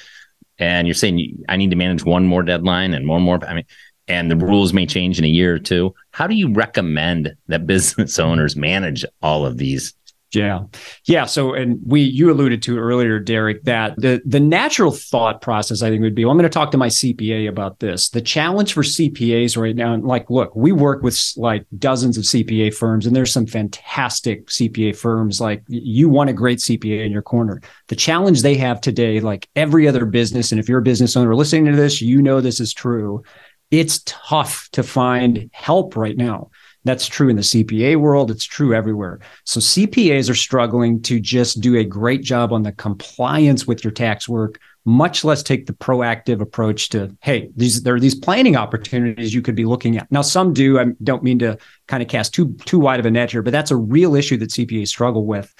And 0.58 0.86
you're 0.86 0.94
saying 0.94 1.44
I 1.48 1.56
need 1.56 1.70
to 1.70 1.76
manage 1.76 2.04
one 2.04 2.26
more 2.26 2.42
deadline 2.42 2.94
and 2.94 3.06
more 3.06 3.16
and 3.16 3.24
more. 3.24 3.44
I 3.44 3.54
mean, 3.54 3.64
and 4.08 4.30
the 4.30 4.36
rules 4.36 4.72
may 4.72 4.86
change 4.86 5.18
in 5.18 5.24
a 5.24 5.28
year 5.28 5.54
or 5.54 5.58
two. 5.58 5.94
How 6.10 6.26
do 6.26 6.34
you 6.34 6.52
recommend 6.52 7.34
that 7.48 7.66
business 7.66 8.18
owners 8.18 8.56
manage 8.56 9.04
all 9.22 9.46
of 9.46 9.58
these? 9.58 9.94
Yeah. 10.34 10.60
Yeah. 11.04 11.26
So, 11.26 11.52
and 11.52 11.78
we, 11.84 12.00
you 12.00 12.30
alluded 12.30 12.62
to 12.62 12.78
earlier, 12.78 13.18
Derek, 13.18 13.64
that 13.64 13.94
the, 13.96 14.22
the 14.24 14.40
natural 14.40 14.90
thought 14.90 15.42
process, 15.42 15.82
I 15.82 15.90
think, 15.90 16.02
would 16.02 16.14
be, 16.14 16.24
well, 16.24 16.32
I'm 16.32 16.38
going 16.38 16.48
to 16.48 16.52
talk 16.54 16.70
to 16.70 16.78
my 16.78 16.88
CPA 16.88 17.48
about 17.48 17.80
this. 17.80 18.08
The 18.08 18.22
challenge 18.22 18.72
for 18.72 18.82
CPAs 18.82 19.60
right 19.60 19.76
now, 19.76 19.92
and 19.92 20.04
like, 20.04 20.30
look, 20.30 20.54
we 20.56 20.72
work 20.72 21.02
with 21.02 21.18
like 21.36 21.66
dozens 21.78 22.16
of 22.16 22.24
CPA 22.24 22.74
firms, 22.74 23.04
and 23.04 23.14
there's 23.14 23.32
some 23.32 23.46
fantastic 23.46 24.46
CPA 24.46 24.96
firms. 24.96 25.40
Like, 25.40 25.62
you 25.68 26.08
want 26.08 26.30
a 26.30 26.34
great 26.34 26.58
CPA 26.58 27.04
in 27.04 27.12
your 27.12 27.22
corner. 27.22 27.60
The 27.88 27.96
challenge 27.96 28.40
they 28.40 28.56
have 28.56 28.80
today, 28.80 29.20
like 29.20 29.48
every 29.54 29.86
other 29.86 30.06
business, 30.06 30.50
and 30.50 30.58
if 30.58 30.68
you're 30.68 30.78
a 30.78 30.82
business 30.82 31.16
owner 31.16 31.34
listening 31.34 31.66
to 31.66 31.76
this, 31.76 32.00
you 32.00 32.22
know 32.22 32.40
this 32.40 32.58
is 32.58 32.72
true, 32.72 33.22
it's 33.70 34.02
tough 34.04 34.68
to 34.72 34.82
find 34.82 35.50
help 35.52 35.96
right 35.96 36.16
now. 36.16 36.50
That's 36.84 37.06
true 37.06 37.28
in 37.28 37.36
the 37.36 37.42
CPA 37.42 37.96
world. 37.96 38.30
It's 38.30 38.44
true 38.44 38.74
everywhere. 38.74 39.20
So 39.44 39.60
CPAs 39.60 40.28
are 40.28 40.34
struggling 40.34 41.00
to 41.02 41.20
just 41.20 41.60
do 41.60 41.76
a 41.76 41.84
great 41.84 42.22
job 42.22 42.52
on 42.52 42.62
the 42.62 42.72
compliance 42.72 43.66
with 43.66 43.84
your 43.84 43.92
tax 43.92 44.28
work, 44.28 44.58
much 44.84 45.24
less 45.24 45.44
take 45.44 45.66
the 45.66 45.72
proactive 45.72 46.40
approach 46.40 46.88
to, 46.88 47.16
hey, 47.20 47.50
these 47.56 47.82
there 47.82 47.94
are 47.94 48.00
these 48.00 48.16
planning 48.16 48.56
opportunities 48.56 49.32
you 49.32 49.42
could 49.42 49.54
be 49.54 49.64
looking 49.64 49.96
at. 49.96 50.10
Now, 50.10 50.22
some 50.22 50.52
do. 50.52 50.80
I 50.80 50.86
don't 51.04 51.22
mean 51.22 51.38
to 51.38 51.56
kind 51.86 52.02
of 52.02 52.08
cast 52.08 52.34
too 52.34 52.54
too 52.64 52.80
wide 52.80 52.98
of 52.98 53.06
a 53.06 53.10
net 53.10 53.30
here, 53.30 53.42
but 53.42 53.52
that's 53.52 53.70
a 53.70 53.76
real 53.76 54.16
issue 54.16 54.36
that 54.38 54.50
CPAs 54.50 54.88
struggle 54.88 55.24
with. 55.24 55.54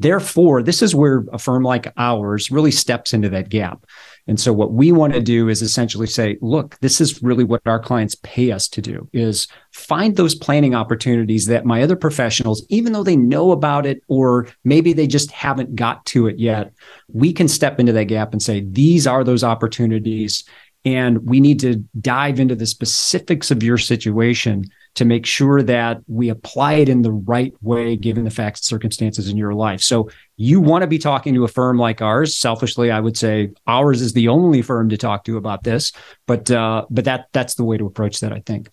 Therefore, 0.00 0.62
this 0.62 0.82
is 0.82 0.92
where 0.92 1.24
a 1.32 1.38
firm 1.38 1.62
like 1.62 1.92
ours 1.96 2.50
really 2.50 2.72
steps 2.72 3.14
into 3.14 3.28
that 3.28 3.48
gap. 3.48 3.86
And 4.26 4.40
so 4.40 4.52
what 4.52 4.72
we 4.72 4.90
want 4.90 5.12
to 5.12 5.20
do 5.20 5.48
is 5.48 5.60
essentially 5.60 6.06
say, 6.06 6.38
look, 6.40 6.78
this 6.80 7.00
is 7.00 7.22
really 7.22 7.44
what 7.44 7.60
our 7.66 7.78
clients 7.78 8.16
pay 8.22 8.52
us 8.52 8.68
to 8.68 8.80
do 8.80 9.08
is 9.12 9.46
find 9.72 10.16
those 10.16 10.34
planning 10.34 10.74
opportunities 10.74 11.46
that 11.46 11.66
my 11.66 11.82
other 11.82 11.96
professionals, 11.96 12.64
even 12.70 12.94
though 12.94 13.02
they 13.02 13.16
know 13.16 13.52
about 13.52 13.84
it, 13.84 14.02
or 14.08 14.48
maybe 14.64 14.94
they 14.94 15.06
just 15.06 15.30
haven't 15.30 15.76
got 15.76 16.04
to 16.06 16.26
it 16.26 16.38
yet, 16.38 16.72
we 17.12 17.32
can 17.32 17.48
step 17.48 17.78
into 17.78 17.92
that 17.92 18.04
gap 18.04 18.32
and 18.32 18.42
say, 18.42 18.60
these 18.60 19.06
are 19.06 19.24
those 19.24 19.44
opportunities. 19.44 20.44
And 20.86 21.26
we 21.28 21.40
need 21.40 21.60
to 21.60 21.76
dive 22.00 22.40
into 22.40 22.54
the 22.54 22.66
specifics 22.66 23.50
of 23.50 23.62
your 23.62 23.78
situation 23.78 24.64
to 24.94 25.04
make 25.04 25.26
sure 25.26 25.62
that 25.62 26.00
we 26.06 26.28
apply 26.28 26.74
it 26.74 26.88
in 26.88 27.02
the 27.02 27.12
right 27.12 27.52
way 27.62 27.96
given 27.96 28.24
the 28.24 28.30
facts 28.30 28.60
and 28.60 28.64
circumstances 28.64 29.28
in 29.28 29.36
your 29.36 29.52
life. 29.52 29.80
So 29.80 30.08
you 30.36 30.60
want 30.60 30.82
to 30.82 30.86
be 30.86 30.98
talking 30.98 31.34
to 31.34 31.44
a 31.44 31.48
firm 31.48 31.78
like 31.78 32.00
ours. 32.00 32.36
Selfishly, 32.36 32.90
I 32.90 33.00
would 33.00 33.16
say 33.16 33.50
ours 33.66 34.00
is 34.00 34.12
the 34.12 34.28
only 34.28 34.62
firm 34.62 34.88
to 34.88 34.96
talk 34.96 35.24
to 35.24 35.36
about 35.36 35.64
this, 35.64 35.92
but 36.26 36.50
uh, 36.50 36.86
but 36.90 37.04
that 37.04 37.26
that's 37.32 37.54
the 37.54 37.64
way 37.64 37.76
to 37.76 37.86
approach 37.86 38.20
that. 38.20 38.32
I 38.32 38.42
think. 38.46 38.68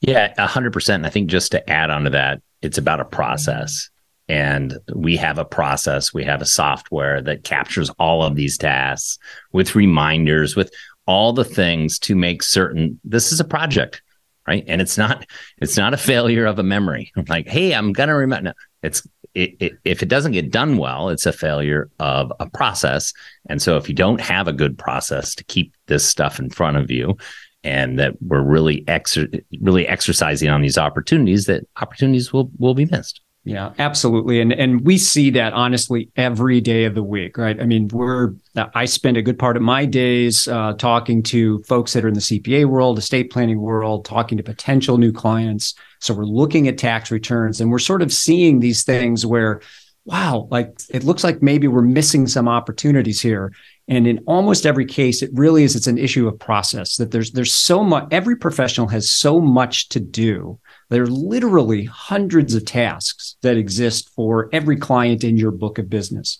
Yeah, 0.00 0.34
hundred 0.46 0.72
percent. 0.72 1.04
I 1.04 1.10
think 1.10 1.28
just 1.28 1.52
to 1.52 1.70
add 1.70 1.90
on 1.90 2.04
to 2.04 2.10
that, 2.10 2.42
it's 2.62 2.78
about 2.78 3.00
a 3.00 3.04
process. 3.04 3.90
And 4.28 4.78
we 4.92 5.16
have 5.18 5.38
a 5.38 5.44
process, 5.44 6.12
we 6.12 6.24
have 6.24 6.42
a 6.42 6.46
software 6.46 7.22
that 7.22 7.44
captures 7.44 7.90
all 7.90 8.24
of 8.24 8.34
these 8.34 8.58
tasks 8.58 9.18
with 9.52 9.76
reminders, 9.76 10.56
with 10.56 10.72
all 11.06 11.32
the 11.32 11.44
things 11.44 12.00
to 12.00 12.16
make 12.16 12.42
certain 12.42 12.98
this 13.04 13.30
is 13.30 13.38
a 13.38 13.44
project, 13.44 14.02
right? 14.46 14.64
And 14.66 14.80
it's 14.80 14.96
not 14.96 15.26
it's 15.58 15.76
not 15.76 15.94
a 15.94 15.98
failure 15.98 16.46
of 16.46 16.58
a 16.58 16.62
memory. 16.62 17.12
Like, 17.28 17.48
hey, 17.48 17.74
I'm 17.74 17.92
gonna 17.92 18.14
remember. 18.14 18.50
No, 18.50 18.52
it's 18.82 19.06
it, 19.34 19.56
it, 19.60 19.72
if 19.84 20.02
it 20.02 20.08
doesn't 20.08 20.32
get 20.32 20.50
done 20.50 20.78
well, 20.78 21.10
it's 21.10 21.26
a 21.26 21.32
failure 21.32 21.90
of 21.98 22.32
a 22.40 22.48
process. 22.48 23.12
And 23.48 23.60
so, 23.60 23.76
if 23.76 23.88
you 23.88 23.94
don't 23.94 24.20
have 24.20 24.48
a 24.48 24.52
good 24.52 24.78
process 24.78 25.34
to 25.34 25.44
keep 25.44 25.74
this 25.86 26.04
stuff 26.04 26.38
in 26.38 26.50
front 26.50 26.76
of 26.76 26.90
you, 26.90 27.16
and 27.64 27.98
that 27.98 28.14
we're 28.22 28.42
really 28.42 28.82
exer- 28.84 29.44
really 29.60 29.88
exercising 29.88 30.48
on 30.48 30.62
these 30.62 30.78
opportunities, 30.78 31.46
that 31.46 31.64
opportunities 31.80 32.32
will 32.32 32.50
will 32.58 32.74
be 32.74 32.86
missed. 32.86 33.20
Yeah, 33.46 33.74
absolutely. 33.78 34.40
And 34.40 34.52
and 34.52 34.80
we 34.80 34.98
see 34.98 35.30
that 35.30 35.52
honestly 35.52 36.10
every 36.16 36.60
day 36.60 36.82
of 36.82 36.96
the 36.96 37.02
week, 37.04 37.38
right? 37.38 37.58
I 37.60 37.64
mean, 37.64 37.86
we're 37.92 38.34
I 38.74 38.86
spend 38.86 39.16
a 39.16 39.22
good 39.22 39.38
part 39.38 39.56
of 39.56 39.62
my 39.62 39.86
days 39.86 40.48
uh, 40.48 40.72
talking 40.72 41.22
to 41.24 41.62
folks 41.62 41.92
that 41.92 42.04
are 42.04 42.08
in 42.08 42.14
the 42.14 42.20
CPA 42.20 42.64
world, 42.64 42.98
estate 42.98 43.30
planning 43.30 43.60
world, 43.60 44.04
talking 44.04 44.36
to 44.36 44.42
potential 44.42 44.98
new 44.98 45.12
clients. 45.12 45.76
So 46.00 46.12
we're 46.12 46.24
looking 46.24 46.66
at 46.66 46.76
tax 46.76 47.12
returns 47.12 47.60
and 47.60 47.70
we're 47.70 47.78
sort 47.78 48.02
of 48.02 48.12
seeing 48.12 48.58
these 48.58 48.82
things 48.82 49.24
where 49.24 49.60
wow, 50.06 50.48
like 50.50 50.80
it 50.90 51.04
looks 51.04 51.22
like 51.22 51.40
maybe 51.40 51.68
we're 51.68 51.82
missing 51.82 52.26
some 52.26 52.48
opportunities 52.48 53.20
here. 53.20 53.52
And 53.86 54.08
in 54.08 54.18
almost 54.26 54.66
every 54.66 54.86
case, 54.86 55.22
it 55.22 55.30
really 55.32 55.62
is 55.62 55.76
it's 55.76 55.86
an 55.86 55.98
issue 55.98 56.26
of 56.26 56.36
process 56.40 56.96
that 56.96 57.12
there's 57.12 57.30
there's 57.30 57.54
so 57.54 57.84
much 57.84 58.08
every 58.10 58.34
professional 58.34 58.88
has 58.88 59.08
so 59.08 59.40
much 59.40 59.88
to 59.90 60.00
do 60.00 60.58
there 60.88 61.02
are 61.02 61.06
literally 61.06 61.84
hundreds 61.84 62.54
of 62.54 62.64
tasks 62.64 63.36
that 63.42 63.56
exist 63.56 64.10
for 64.10 64.48
every 64.52 64.76
client 64.76 65.24
in 65.24 65.36
your 65.36 65.50
book 65.50 65.78
of 65.78 65.90
business. 65.90 66.38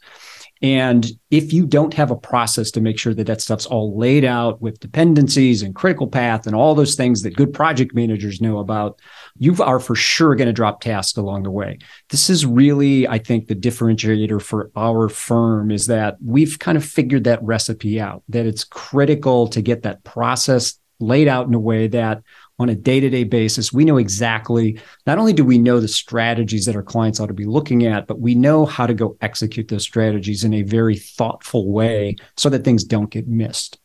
And 0.63 1.07
if 1.31 1.53
you 1.53 1.67
don't 1.67 1.93
have 1.95 2.11
a 2.11 2.17
process 2.17 2.71
to 2.73 2.81
make 2.81 2.99
sure 2.99 3.13
that 3.13 3.27
that 3.27 3.43
stuff's 3.43 3.67
all 3.67 3.99
laid 3.99 4.25
out 4.25 4.63
with 4.63 4.81
dependencies 4.81 5.63
and 5.63 5.75
critical 5.75 6.09
path 6.09 6.47
and 6.47 6.57
all 6.57 6.75
those 6.75 6.95
things 6.95 7.23
that 7.23 7.37
good 7.37 7.53
project 7.53 7.95
managers 7.95 8.41
know 8.41 8.59
about, 8.59 8.99
you 9.37 9.55
are 9.63 9.81
for 9.81 9.95
sure 9.95 10.35
going 10.35 10.47
to 10.47 10.55
drop 10.55 10.81
tasks 10.81 11.19
along 11.19 11.43
the 11.43 11.51
way. 11.51 11.79
This 12.09 12.31
is 12.31 12.47
really, 12.47 13.07
I 13.07 13.19
think, 13.19 13.49
the 13.49 13.55
differentiator 13.55 14.41
for 14.41 14.71
our 14.75 15.11
firm 15.11 15.71
is 15.71 15.89
that 15.89 16.17
we've 16.25 16.59
kind 16.59 16.79
of 16.79 16.85
figured 16.85 17.25
that 17.25 17.43
recipe 17.43 18.01
out, 18.01 18.23
that 18.31 18.47
it's 18.47 18.65
critical 18.65 19.49
to 19.49 19.61
get 19.61 19.83
that 19.83 20.05
process 20.05 20.79
laid 20.99 21.29
out 21.29 21.47
in 21.47 21.53
a 21.53 21.61
way 21.61 21.89
that 21.89 22.23
on 22.59 22.69
a 22.69 22.75
day 22.75 23.01
to 23.01 23.11
day 23.11 23.25
basis. 23.25 23.73
We 23.73 23.85
know 23.85 23.99
exactly, 23.99 24.81
not 25.07 25.19
only 25.19 25.33
do 25.33 25.45
we 25.45 25.59
know 25.59 25.81
the 25.81 25.89
strategies 25.89 26.67
that 26.67 26.77
our 26.77 26.83
clients 26.83 27.21
ought 27.21 27.27
to 27.27 27.35
be 27.35 27.45
looking 27.45 27.85
at, 27.85 28.07
but 28.07 28.21
we 28.21 28.35
know 28.35 28.65
how 28.65 28.87
to 28.87 28.95
go 28.95 29.17
execute 29.21 29.69
those 29.69 29.83
strategies 29.83 30.45
in 30.45 30.55
a 30.55 30.63
very 30.63 30.97
thoughtful 30.97 31.71
way 31.71 32.17
so 32.37 32.49
that 32.49 32.65
things 32.65 32.85
don't 32.85 33.11
get 33.11 33.29
missed. 33.29 33.79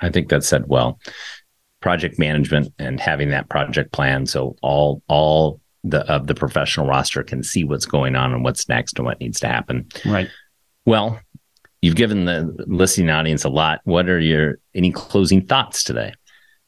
I 0.00 0.10
think 0.10 0.28
that 0.28 0.44
said 0.44 0.66
well. 0.66 0.98
Project 1.80 2.18
management 2.18 2.72
and 2.78 2.98
having 2.98 3.28
that 3.30 3.50
project 3.50 3.92
plan 3.92 4.24
so 4.24 4.56
all 4.62 5.02
all 5.06 5.60
the 5.82 6.00
of 6.10 6.26
the 6.26 6.34
professional 6.34 6.86
roster 6.86 7.22
can 7.22 7.42
see 7.42 7.62
what's 7.62 7.84
going 7.84 8.16
on 8.16 8.32
and 8.32 8.42
what's 8.42 8.68
next 8.70 8.98
and 8.98 9.04
what 9.04 9.20
needs 9.20 9.38
to 9.40 9.48
happen. 9.48 9.86
Right. 10.06 10.30
Well, 10.86 11.20
you've 11.82 11.96
given 11.96 12.24
the 12.24 12.54
listening 12.66 13.10
audience 13.10 13.44
a 13.44 13.50
lot. 13.50 13.80
What 13.84 14.08
are 14.08 14.18
your 14.18 14.58
any 14.74 14.92
closing 14.92 15.44
thoughts 15.44 15.84
today? 15.84 16.14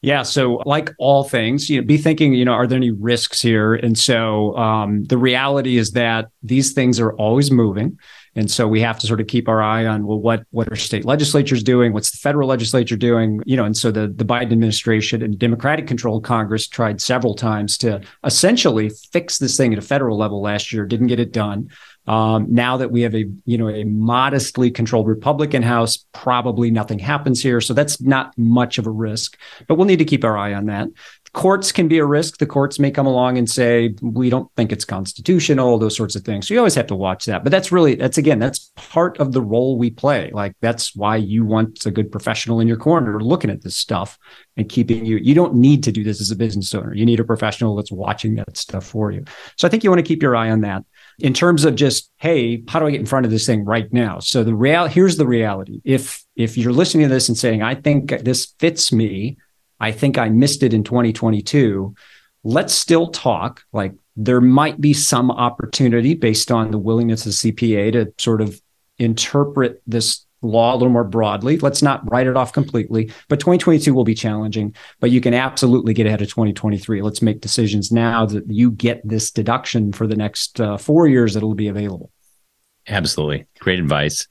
Yeah. 0.07 0.23
So, 0.23 0.61
like 0.65 0.93
all 0.99 1.25
things, 1.25 1.69
you 1.69 1.81
know, 1.81 1.85
be 1.85 1.97
thinking, 1.97 2.33
you 2.33 2.45
know, 2.45 2.53
are 2.53 2.65
there 2.65 2.77
any 2.77 2.91
risks 2.91 3.41
here? 3.41 3.75
And 3.75 3.97
so, 3.97 4.55
um, 4.55 5.03
the 5.03 5.17
reality 5.17 5.77
is 5.77 5.91
that 5.91 6.29
these 6.41 6.71
things 6.71 6.97
are 7.01 7.11
always 7.15 7.51
moving, 7.51 7.99
and 8.33 8.49
so 8.49 8.69
we 8.69 8.79
have 8.79 8.97
to 8.99 9.05
sort 9.05 9.19
of 9.19 9.27
keep 9.27 9.49
our 9.49 9.61
eye 9.61 9.85
on 9.85 10.07
well, 10.07 10.17
what 10.17 10.45
what 10.51 10.71
are 10.71 10.77
state 10.77 11.03
legislatures 11.03 11.61
doing? 11.61 11.91
What's 11.91 12.11
the 12.11 12.19
federal 12.19 12.47
legislature 12.47 12.95
doing? 12.95 13.41
You 13.45 13.57
know, 13.57 13.65
and 13.65 13.75
so 13.75 13.91
the 13.91 14.07
the 14.07 14.23
Biden 14.23 14.53
administration 14.53 15.21
and 15.21 15.37
Democratic 15.37 15.87
controlled 15.87 16.23
Congress 16.23 16.69
tried 16.69 17.01
several 17.01 17.35
times 17.35 17.77
to 17.79 17.99
essentially 18.23 18.89
fix 19.11 19.39
this 19.39 19.57
thing 19.57 19.73
at 19.73 19.79
a 19.79 19.81
federal 19.81 20.17
level 20.17 20.41
last 20.41 20.71
year, 20.71 20.85
didn't 20.85 21.07
get 21.07 21.19
it 21.19 21.33
done. 21.33 21.69
Um, 22.07 22.47
now 22.49 22.77
that 22.77 22.91
we 22.91 23.01
have 23.01 23.13
a 23.13 23.25
you 23.45 23.57
know 23.57 23.69
a 23.69 23.83
modestly 23.83 24.71
controlled 24.71 25.07
Republican 25.07 25.61
House, 25.61 26.05
probably 26.13 26.71
nothing 26.71 26.99
happens 26.99 27.43
here, 27.43 27.59
so 27.59 27.73
that's 27.73 28.01
not 28.01 28.37
much 28.37 28.77
of 28.77 28.87
a 28.87 28.91
risk. 28.91 29.37
But 29.67 29.75
we'll 29.75 29.87
need 29.87 29.99
to 29.99 30.05
keep 30.05 30.23
our 30.23 30.37
eye 30.37 30.53
on 30.53 30.67
that. 30.67 30.87
Courts 31.33 31.71
can 31.73 31.87
be 31.87 31.97
a 31.97 32.05
risk. 32.05 32.37
The 32.37 32.45
courts 32.45 32.79
may 32.79 32.89
come 32.89 33.05
along 33.05 33.37
and 33.37 33.49
say 33.49 33.93
we 34.01 34.29
don't 34.29 34.49
think 34.55 34.71
it's 34.71 34.85
constitutional, 34.85 35.77
those 35.77 35.95
sorts 35.95 36.15
of 36.15 36.23
things. 36.23 36.47
So 36.47 36.53
you 36.53 36.59
always 36.59 36.75
have 36.75 36.87
to 36.87 36.95
watch 36.95 37.25
that. 37.25 37.43
But 37.43 37.51
that's 37.51 37.71
really 37.71 37.95
that's 37.95 38.17
again 38.17 38.39
that's 38.39 38.71
part 38.75 39.19
of 39.19 39.33
the 39.33 39.41
role 39.41 39.77
we 39.77 39.89
play. 39.89 40.31
Like 40.31 40.55
that's 40.61 40.95
why 40.95 41.17
you 41.17 41.45
want 41.45 41.85
a 41.85 41.91
good 41.91 42.11
professional 42.11 42.61
in 42.61 42.67
your 42.67 42.77
corner 42.77 43.19
looking 43.19 43.49
at 43.49 43.63
this 43.63 43.75
stuff 43.75 44.17
and 44.55 44.69
keeping 44.69 45.05
you. 45.05 45.17
You 45.17 45.35
don't 45.35 45.55
need 45.55 45.83
to 45.83 45.91
do 45.91 46.03
this 46.03 46.21
as 46.21 46.31
a 46.31 46.35
business 46.35 46.73
owner. 46.73 46.93
You 46.93 47.05
need 47.05 47.19
a 47.19 47.25
professional 47.25 47.75
that's 47.75 47.91
watching 47.91 48.35
that 48.35 48.55
stuff 48.55 48.85
for 48.85 49.11
you. 49.11 49.25
So 49.57 49.67
I 49.67 49.69
think 49.69 49.83
you 49.83 49.89
want 49.89 49.99
to 49.99 50.07
keep 50.07 50.23
your 50.23 50.35
eye 50.35 50.49
on 50.49 50.61
that 50.61 50.85
in 51.19 51.33
terms 51.33 51.65
of 51.65 51.75
just 51.75 52.11
hey 52.17 52.63
how 52.67 52.79
do 52.79 52.85
i 52.85 52.91
get 52.91 52.99
in 52.99 53.05
front 53.05 53.25
of 53.25 53.31
this 53.31 53.45
thing 53.45 53.65
right 53.65 53.91
now? 53.91 54.19
So 54.19 54.43
the 54.43 54.55
real 54.55 54.85
here's 54.85 55.17
the 55.17 55.27
reality. 55.27 55.81
If 55.83 56.23
if 56.35 56.57
you're 56.57 56.73
listening 56.73 57.07
to 57.07 57.13
this 57.13 57.29
and 57.29 57.37
saying 57.37 57.61
i 57.61 57.75
think 57.75 58.09
this 58.23 58.53
fits 58.59 58.91
me 58.91 59.37
i 59.79 59.91
think 59.91 60.17
i 60.17 60.29
missed 60.29 60.63
it 60.63 60.73
in 60.73 60.83
2022 60.83 61.95
let's 62.43 62.73
still 62.73 63.07
talk. 63.07 63.63
Like 63.73 63.93
there 64.15 64.41
might 64.41 64.79
be 64.79 64.93
some 64.93 65.29
opportunity 65.29 66.13
based 66.13 66.51
on 66.51 66.71
the 66.71 66.77
willingness 66.77 67.25
of 67.25 67.33
cpa 67.33 67.91
to 67.93 68.13
sort 68.17 68.41
of 68.41 68.59
interpret 68.97 69.81
this 69.85 70.25
law 70.47 70.73
a 70.73 70.77
little 70.77 70.91
more 70.91 71.03
broadly. 71.03 71.57
Let's 71.57 71.81
not 71.81 72.09
write 72.11 72.27
it 72.27 72.37
off 72.37 72.53
completely, 72.53 73.11
but 73.27 73.39
2022 73.39 73.93
will 73.93 74.03
be 74.03 74.15
challenging, 74.15 74.75
but 74.99 75.11
you 75.11 75.21
can 75.21 75.33
absolutely 75.33 75.93
get 75.93 76.07
ahead 76.07 76.21
of 76.21 76.29
2023. 76.29 77.01
Let's 77.01 77.21
make 77.21 77.41
decisions 77.41 77.91
now 77.91 78.25
that 78.25 78.49
you 78.49 78.71
get 78.71 79.07
this 79.07 79.31
deduction 79.31 79.91
for 79.91 80.07
the 80.07 80.15
next 80.15 80.59
uh, 80.59 80.77
four 80.77 81.07
years 81.07 81.33
that'll 81.33 81.55
be 81.55 81.67
available. 81.67 82.11
Absolutely. 82.87 83.45
Great 83.59 83.79
advice. 83.79 84.27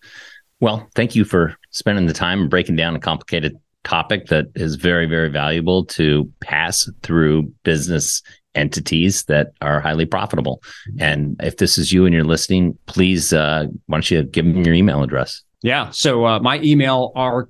Well, 0.61 0.89
thank 0.95 1.15
you 1.15 1.25
for 1.25 1.57
spending 1.71 2.07
the 2.07 2.15
time 2.15 2.41
and 2.41 2.51
breaking 2.51 2.77
down 2.77 2.97
a 2.97 3.01
complicated 3.01 3.57
topic 3.85 4.27
that 4.27 4.47
is 4.55 4.77
very, 4.77 5.07
very 5.07 5.29
valuable 5.29 5.85
to 5.85 6.31
pass 6.41 6.91
through 7.03 7.43
business 7.63 8.23
entities 8.57 9.25
that 9.25 9.53
are 9.61 9.81
highly 9.81 10.07
profitable. 10.07 10.63
And 10.99 11.37
if 11.41 11.59
this 11.59 11.79
is 11.79 11.93
you 11.93 12.07
and 12.07 12.15
you're 12.15 12.25
listening, 12.25 12.77
please, 12.87 13.33
uh, 13.33 13.67
why 13.87 13.97
don't 13.97 14.11
you 14.11 14.23
give 14.25 14.45
them 14.45 14.65
your 14.65 14.75
email 14.75 15.03
address? 15.03 15.43
Yeah. 15.67 15.91
So 15.91 16.25
uh, 16.25 16.39
my 16.39 16.61
email 16.61 17.11
are 17.17 17.47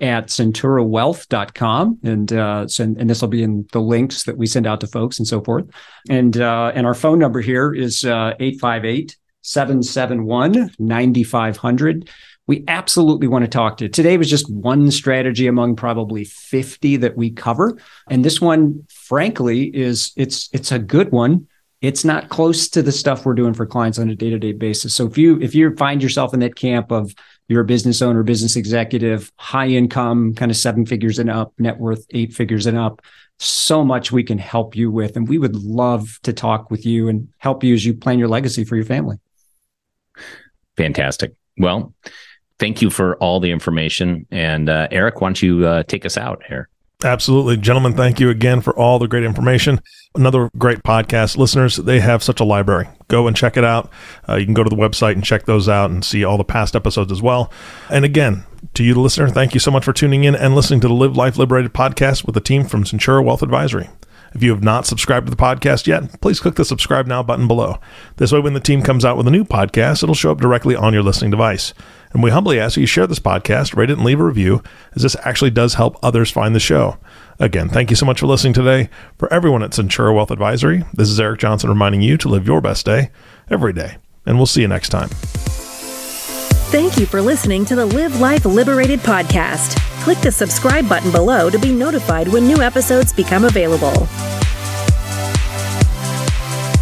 at 0.00 0.28
centurawealth.com. 0.28 1.98
And, 2.04 2.32
uh, 2.32 2.68
so, 2.68 2.84
and 2.84 3.10
this 3.10 3.22
will 3.22 3.28
be 3.28 3.42
in 3.42 3.66
the 3.72 3.80
links 3.80 4.22
that 4.22 4.38
we 4.38 4.46
send 4.46 4.68
out 4.68 4.80
to 4.82 4.86
folks 4.86 5.18
and 5.18 5.26
so 5.26 5.40
forth. 5.40 5.64
And, 6.08 6.36
uh, 6.36 6.70
and 6.76 6.86
our 6.86 6.94
phone 6.94 7.18
number 7.18 7.40
here 7.40 7.74
is 7.74 8.04
uh, 8.04 8.34
858 8.38 9.16
771 9.42 10.70
9500 10.78 12.08
we 12.46 12.62
absolutely 12.68 13.26
want 13.26 13.42
to 13.42 13.50
talk 13.50 13.78
to. 13.78 13.84
you 13.84 13.88
Today 13.88 14.18
was 14.18 14.28
just 14.28 14.50
one 14.50 14.90
strategy 14.90 15.46
among 15.46 15.76
probably 15.76 16.24
50 16.24 16.98
that 16.98 17.16
we 17.16 17.30
cover. 17.30 17.78
And 18.10 18.22
this 18.22 18.38
one, 18.38 18.84
frankly, 18.90 19.74
is 19.74 20.12
it's 20.14 20.50
it's 20.52 20.70
a 20.70 20.78
good 20.78 21.10
one 21.10 21.46
it's 21.84 22.04
not 22.04 22.30
close 22.30 22.68
to 22.68 22.82
the 22.82 22.92
stuff 22.92 23.26
we're 23.26 23.34
doing 23.34 23.52
for 23.52 23.66
clients 23.66 23.98
on 23.98 24.08
a 24.08 24.14
day-to-day 24.14 24.52
basis. 24.52 24.94
So 24.94 25.06
if 25.06 25.18
you 25.18 25.40
if 25.40 25.54
you 25.54 25.74
find 25.76 26.02
yourself 26.02 26.32
in 26.32 26.40
that 26.40 26.56
camp 26.56 26.90
of 26.90 27.14
you're 27.48 27.60
a 27.60 27.64
business 27.66 28.00
owner, 28.00 28.22
business 28.22 28.56
executive, 28.56 29.30
high 29.36 29.68
income, 29.68 30.34
kind 30.34 30.50
of 30.50 30.56
seven 30.56 30.86
figures 30.86 31.18
and 31.18 31.30
up, 31.30 31.52
net 31.58 31.78
worth 31.78 32.06
eight 32.10 32.32
figures 32.32 32.66
and 32.66 32.78
up, 32.78 33.02
so 33.38 33.84
much 33.84 34.10
we 34.10 34.22
can 34.22 34.38
help 34.38 34.74
you 34.74 34.90
with. 34.90 35.16
And 35.16 35.28
we 35.28 35.36
would 35.36 35.54
love 35.56 36.18
to 36.22 36.32
talk 36.32 36.70
with 36.70 36.86
you 36.86 37.08
and 37.08 37.28
help 37.38 37.62
you 37.62 37.74
as 37.74 37.84
you 37.84 37.92
plan 37.92 38.18
your 38.18 38.28
legacy 38.28 38.64
for 38.64 38.76
your 38.76 38.86
family. 38.86 39.18
Fantastic. 40.76 41.34
Well, 41.58 41.92
thank 42.58 42.80
you 42.80 42.88
for 42.88 43.16
all 43.16 43.40
the 43.40 43.50
information. 43.50 44.26
And 44.30 44.70
uh, 44.70 44.88
Eric, 44.90 45.20
why 45.20 45.28
don't 45.28 45.42
you 45.42 45.66
uh, 45.66 45.82
take 45.82 46.06
us 46.06 46.16
out 46.16 46.42
here? 46.48 46.68
Absolutely. 47.04 47.58
Gentlemen, 47.58 47.92
thank 47.92 48.18
you 48.18 48.30
again 48.30 48.62
for 48.62 48.74
all 48.78 48.98
the 48.98 49.06
great 49.06 49.24
information. 49.24 49.78
Another 50.14 50.50
great 50.56 50.82
podcast. 50.82 51.36
Listeners, 51.36 51.76
they 51.76 52.00
have 52.00 52.22
such 52.22 52.40
a 52.40 52.44
library. 52.44 52.88
Go 53.08 53.26
and 53.26 53.36
check 53.36 53.58
it 53.58 53.64
out. 53.64 53.90
Uh, 54.26 54.36
you 54.36 54.46
can 54.46 54.54
go 54.54 54.64
to 54.64 54.70
the 54.70 54.76
website 54.76 55.12
and 55.12 55.22
check 55.22 55.44
those 55.44 55.68
out 55.68 55.90
and 55.90 56.02
see 56.02 56.24
all 56.24 56.38
the 56.38 56.44
past 56.44 56.74
episodes 56.74 57.12
as 57.12 57.20
well. 57.20 57.52
And 57.90 58.06
again, 58.06 58.44
to 58.72 58.82
you, 58.82 58.94
the 58.94 59.00
listener, 59.00 59.28
thank 59.28 59.52
you 59.52 59.60
so 59.60 59.70
much 59.70 59.84
for 59.84 59.92
tuning 59.92 60.24
in 60.24 60.34
and 60.34 60.54
listening 60.54 60.80
to 60.80 60.88
the 60.88 60.94
Live 60.94 61.14
Life 61.14 61.36
Liberated 61.36 61.74
podcast 61.74 62.24
with 62.24 62.34
the 62.34 62.40
team 62.40 62.64
from 62.64 62.84
Centura 62.84 63.22
Wealth 63.22 63.42
Advisory. 63.42 63.90
If 64.34 64.42
you 64.42 64.50
have 64.50 64.64
not 64.64 64.86
subscribed 64.86 65.26
to 65.26 65.30
the 65.30 65.36
podcast 65.36 65.86
yet, 65.86 66.20
please 66.20 66.40
click 66.40 66.56
the 66.56 66.64
subscribe 66.64 67.06
now 67.06 67.22
button 67.22 67.46
below. 67.46 67.78
This 68.16 68.32
way, 68.32 68.40
when 68.40 68.54
the 68.54 68.60
team 68.60 68.82
comes 68.82 69.04
out 69.04 69.16
with 69.16 69.28
a 69.28 69.30
new 69.30 69.44
podcast, 69.44 70.02
it'll 70.02 70.14
show 70.14 70.32
up 70.32 70.40
directly 70.40 70.74
on 70.74 70.92
your 70.92 71.04
listening 71.04 71.30
device. 71.30 71.72
And 72.14 72.22
we 72.22 72.30
humbly 72.30 72.60
ask 72.60 72.76
that 72.76 72.80
you 72.80 72.86
share 72.86 73.08
this 73.08 73.18
podcast, 73.18 73.76
rate 73.76 73.90
it, 73.90 73.98
and 73.98 74.06
leave 74.06 74.20
a 74.20 74.24
review, 74.24 74.62
as 74.94 75.02
this 75.02 75.16
actually 75.24 75.50
does 75.50 75.74
help 75.74 75.98
others 76.02 76.30
find 76.30 76.54
the 76.54 76.60
show. 76.60 76.96
Again, 77.40 77.68
thank 77.68 77.90
you 77.90 77.96
so 77.96 78.06
much 78.06 78.20
for 78.20 78.26
listening 78.26 78.52
today. 78.52 78.88
For 79.18 79.30
everyone 79.32 79.64
at 79.64 79.72
Centura 79.72 80.14
Wealth 80.14 80.30
Advisory, 80.30 80.84
this 80.94 81.10
is 81.10 81.18
Eric 81.18 81.40
Johnson 81.40 81.68
reminding 81.68 82.02
you 82.02 82.16
to 82.18 82.28
live 82.28 82.46
your 82.46 82.60
best 82.60 82.86
day 82.86 83.10
every 83.50 83.72
day. 83.72 83.96
And 84.24 84.36
we'll 84.36 84.46
see 84.46 84.62
you 84.62 84.68
next 84.68 84.90
time. 84.90 85.08
Thank 86.70 86.96
you 86.96 87.06
for 87.06 87.20
listening 87.20 87.64
to 87.66 87.74
the 87.74 87.86
Live 87.86 88.20
Life 88.20 88.44
Liberated 88.44 89.00
podcast. 89.00 89.76
Click 90.02 90.18
the 90.18 90.30
subscribe 90.30 90.88
button 90.88 91.10
below 91.10 91.50
to 91.50 91.58
be 91.58 91.72
notified 91.72 92.28
when 92.28 92.46
new 92.46 92.62
episodes 92.62 93.12
become 93.12 93.44
available. 93.44 94.08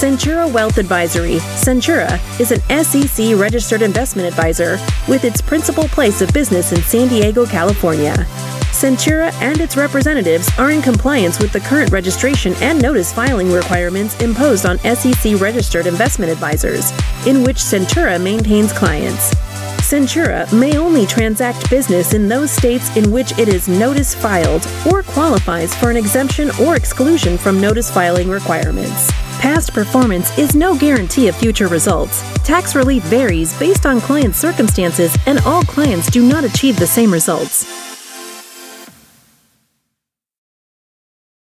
Centura 0.00 0.50
Wealth 0.50 0.78
Advisory. 0.78 1.36
Centura 1.60 2.18
is 2.40 2.52
an 2.52 2.84
SEC 2.84 3.38
registered 3.38 3.82
investment 3.82 4.26
advisor 4.26 4.78
with 5.06 5.24
its 5.24 5.42
principal 5.42 5.88
place 5.88 6.22
of 6.22 6.32
business 6.32 6.72
in 6.72 6.80
San 6.80 7.08
Diego, 7.08 7.44
California. 7.44 8.14
Centura 8.72 9.30
and 9.42 9.60
its 9.60 9.76
representatives 9.76 10.48
are 10.58 10.70
in 10.70 10.80
compliance 10.80 11.38
with 11.38 11.52
the 11.52 11.60
current 11.60 11.92
registration 11.92 12.54
and 12.62 12.80
notice 12.80 13.12
filing 13.12 13.52
requirements 13.52 14.18
imposed 14.22 14.64
on 14.64 14.78
SEC 14.78 15.38
registered 15.38 15.86
investment 15.86 16.32
advisors, 16.32 16.92
in 17.26 17.44
which 17.44 17.58
Centura 17.58 18.18
maintains 18.18 18.72
clients. 18.72 19.34
Centura 19.90 20.46
may 20.52 20.78
only 20.78 21.04
transact 21.04 21.68
business 21.68 22.14
in 22.14 22.28
those 22.28 22.52
states 22.52 22.96
in 22.96 23.10
which 23.10 23.36
it 23.40 23.48
is 23.48 23.66
notice 23.66 24.14
filed 24.14 24.64
or 24.88 25.02
qualifies 25.02 25.74
for 25.74 25.90
an 25.90 25.96
exemption 25.96 26.48
or 26.62 26.76
exclusion 26.76 27.36
from 27.36 27.60
notice 27.60 27.90
filing 27.90 28.30
requirements. 28.30 29.10
Past 29.40 29.74
performance 29.74 30.38
is 30.38 30.54
no 30.54 30.78
guarantee 30.78 31.26
of 31.26 31.34
future 31.34 31.66
results. 31.66 32.22
Tax 32.44 32.76
relief 32.76 33.02
varies 33.06 33.58
based 33.58 33.84
on 33.84 34.00
client 34.00 34.36
circumstances, 34.36 35.16
and 35.26 35.40
all 35.40 35.64
clients 35.64 36.08
do 36.08 36.24
not 36.24 36.44
achieve 36.44 36.78
the 36.78 36.86
same 36.86 37.12
results. 37.12 37.89